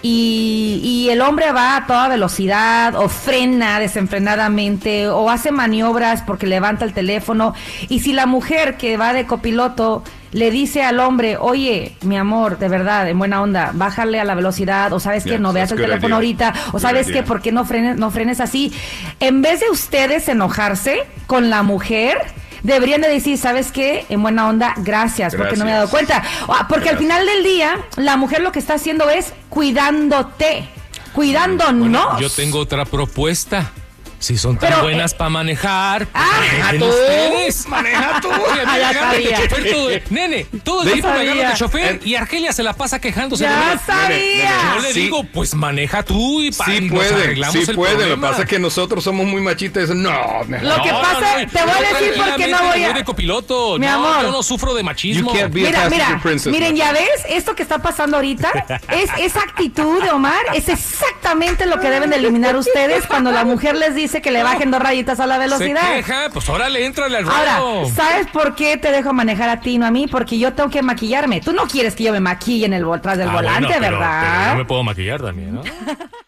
y, 0.08 0.80
y 0.84 1.10
el 1.10 1.22
hombre 1.22 1.52
va 1.52 1.76
a 1.76 1.86
toda 1.86 2.08
velocidad 2.08 2.96
o 2.96 3.10
frena 3.10 3.80
desenfrenadamente 3.80 5.10
o 5.10 5.30
hace 5.30 5.52
maniobras 5.52 6.22
porque 6.22 6.48
levanta 6.48 6.86
el 6.86 6.94
teléfono 6.94 7.54
y 7.90 8.00
si 8.00 8.14
la 8.14 8.26
mujer 8.26 8.78
que 8.78 8.96
va 8.96 9.12
de 9.12 9.26
copiloto 9.26 10.04
le 10.32 10.52
dice 10.52 10.84
al 10.84 11.00
hombre, 11.00 11.38
oye, 11.38 11.96
mi 12.04 12.18
amor, 12.18 12.58
de 12.58 12.70
verdad, 12.70 13.10
en 13.10 13.18
buena 13.18 13.42
onda, 13.42 13.72
bájale 13.74 14.20
a 14.20 14.26
la 14.26 14.36
velocidad, 14.36 14.92
o 14.94 15.00
sabes 15.00 15.24
que 15.24 15.40
no 15.40 15.54
veas 15.54 15.72
el 15.72 15.78
teléfono 15.78 16.22
idea. 16.22 16.50
ahorita, 16.50 16.54
o 16.68 16.72
Good 16.74 16.82
sabes 16.82 17.08
idea. 17.08 17.22
que 17.22 17.28
por 17.28 17.42
qué 17.42 17.52
no 17.52 17.64
frenes, 17.66 17.98
no 17.98 18.12
frenes 18.12 18.42
así. 18.42 18.74
En 19.20 19.42
vez 19.42 19.62
de 19.62 19.70
ustedes 19.70 20.28
enojarse 20.28 21.00
con 21.28 21.50
la 21.50 21.64
mujer, 21.64 22.18
deberían 22.64 23.02
de 23.02 23.10
decir, 23.10 23.38
¿sabes 23.38 23.72
qué? 23.72 24.06
En 24.10 24.22
buena 24.22 24.48
onda, 24.48 24.74
gracias, 24.78 25.36
porque 25.36 25.56
no 25.56 25.66
me 25.66 25.72
he 25.72 25.74
dado 25.74 25.90
cuenta. 25.90 26.24
Porque 26.70 26.90
al 26.90 26.98
final 26.98 27.26
del 27.26 27.44
día, 27.44 27.86
la 27.96 28.18
mujer 28.18 28.42
lo 28.42 28.52
que 28.52 28.60
está 28.60 28.76
haciendo 28.76 29.10
es 29.10 29.34
cuidándote, 29.50 30.70
cuidándonos. 31.14 32.04
Bueno, 32.04 32.20
yo 32.20 32.30
tengo 32.30 32.60
otra 32.60 32.86
propuesta. 32.86 33.72
Si 34.20 34.36
son 34.38 34.58
tan 34.58 34.70
Pero, 34.72 34.82
buenas 34.84 35.14
para 35.14 35.30
manejar, 35.30 36.08
pues 36.08 36.24
Ah, 36.26 36.32
manejen 36.40 36.80
tú, 36.80 36.86
ustedes. 36.88 37.68
maneja 37.68 38.20
tú. 38.22 38.30
Ah, 38.66 39.14
de 39.14 39.24
chofer 39.34 39.72
todo 39.72 39.90
el- 39.92 40.04
Nene, 40.10 40.46
todo 40.64 40.82
el 40.84 40.92
tiempo 40.94 41.08
me 41.14 41.20
agarran 41.22 41.52
de 41.52 41.58
chofer 41.58 42.00
y 42.04 42.16
Argelia 42.16 42.52
se 42.52 42.64
la 42.64 42.74
pasa 42.74 43.00
quejándose 43.00 43.44
de 43.44 43.50
ya 43.52 43.74
mí. 43.76 43.80
sabía. 43.86 44.52
Yo 44.76 44.82
le 44.82 44.94
Sí. 44.94 45.02
digo, 45.02 45.24
pues 45.24 45.54
maneja 45.54 46.02
tú 46.02 46.42
y, 46.42 46.52
pa- 46.52 46.66
y 46.68 46.78
Sí 46.78 46.82
nos 46.86 46.96
pueden, 46.98 47.14
arreglamos 47.22 47.54
sí 47.64 47.70
el 47.70 47.76
pueden. 47.76 47.94
Lo 47.94 48.00
que 48.00 48.06
problema. 48.08 48.30
pasa 48.30 48.42
es 48.44 48.50
que 48.50 48.60
nosotros 48.60 49.04
somos 49.04 49.26
muy 49.28 49.42
machistas. 49.42 49.90
No, 49.90 50.44
me- 50.48 50.62
Lo 50.64 50.82
que 50.82 50.90
pasa- 50.90 51.36
te 51.52 51.62
voy 51.64 51.72
a 51.72 51.94
decir 52.00 52.14
por 52.18 52.36
qué 52.38 52.48
no 52.48 52.64
voy 52.64 52.84
a- 52.84 52.94
de 52.94 53.04
copiloto. 53.04 53.78
Mi 53.78 53.86
no, 53.86 53.94
amor. 53.94 54.22
yo 54.24 54.32
no 54.32 54.42
sufro 54.42 54.74
de 54.74 54.82
machismo. 54.82 55.32
You 55.32 55.38
can't 55.40 55.54
be 55.54 55.62
a 55.62 55.66
Mira, 55.70 55.90
mira, 55.90 56.20
princess, 56.24 56.52
miren, 56.52 56.76
ya 56.76 56.92
ves, 56.92 57.08
esto 57.30 57.54
que 57.56 57.62
está 57.62 57.78
pasando 57.80 58.18
ahorita, 58.18 58.52
es 58.92 59.10
esa 59.20 59.42
actitud 59.42 60.02
de 60.02 60.10
Omar, 60.10 60.42
es 60.56 60.68
exactamente 60.70 61.66
lo 61.68 61.80
que 61.80 61.90
deben 61.92 62.10
de 62.10 62.16
eliminar 62.16 62.56
ustedes 62.56 63.06
cuando 63.06 63.32
la 63.32 63.44
mujer 63.46 63.76
les 63.76 63.94
dice 63.94 64.07
que 64.22 64.32
le 64.32 64.44
bajen 64.44 64.72
dos 64.72 64.82
rayitas 64.82 65.20
a 65.20 65.26
la 65.28 65.36
Se 65.36 65.40
velocidad. 65.42 65.94
queja, 65.96 66.30
pues 66.34 66.48
órale, 66.50 66.86
entrale 66.86 67.18
al 67.18 67.30
Ahora. 67.30 67.90
¿sabes 67.96 68.28
por 68.28 68.56
qué 68.56 68.78
te 68.78 68.92
dejo 68.92 69.14
manejar 69.14 69.50
a 69.50 69.60
ti, 69.62 69.78
no 69.78 69.86
a 69.86 69.92
mí? 69.92 70.08
Porque 70.08 70.38
yo 70.40 70.54
tengo 70.54 70.70
que 70.70 70.82
maquillarme. 70.82 71.42
Tú 71.42 71.54
no 71.54 71.64
quieres 71.68 71.96
que 71.96 72.04
yo 72.06 72.12
me 72.12 72.20
maquille 72.20 72.66
en 72.66 72.74
el 72.74 72.86
tras 73.02 73.18
del 73.18 73.30
Ah, 73.30 73.34
volante, 73.34 73.68
bueno, 73.68 73.80
pero- 73.82 74.00
¿verdad? 74.00 74.22
Pero 74.40 74.52
yo 74.54 74.58
me 74.58 74.66
puedo 74.66 74.84
maquillar 74.84 75.22
también, 75.22 75.54
¿no? 75.56 75.62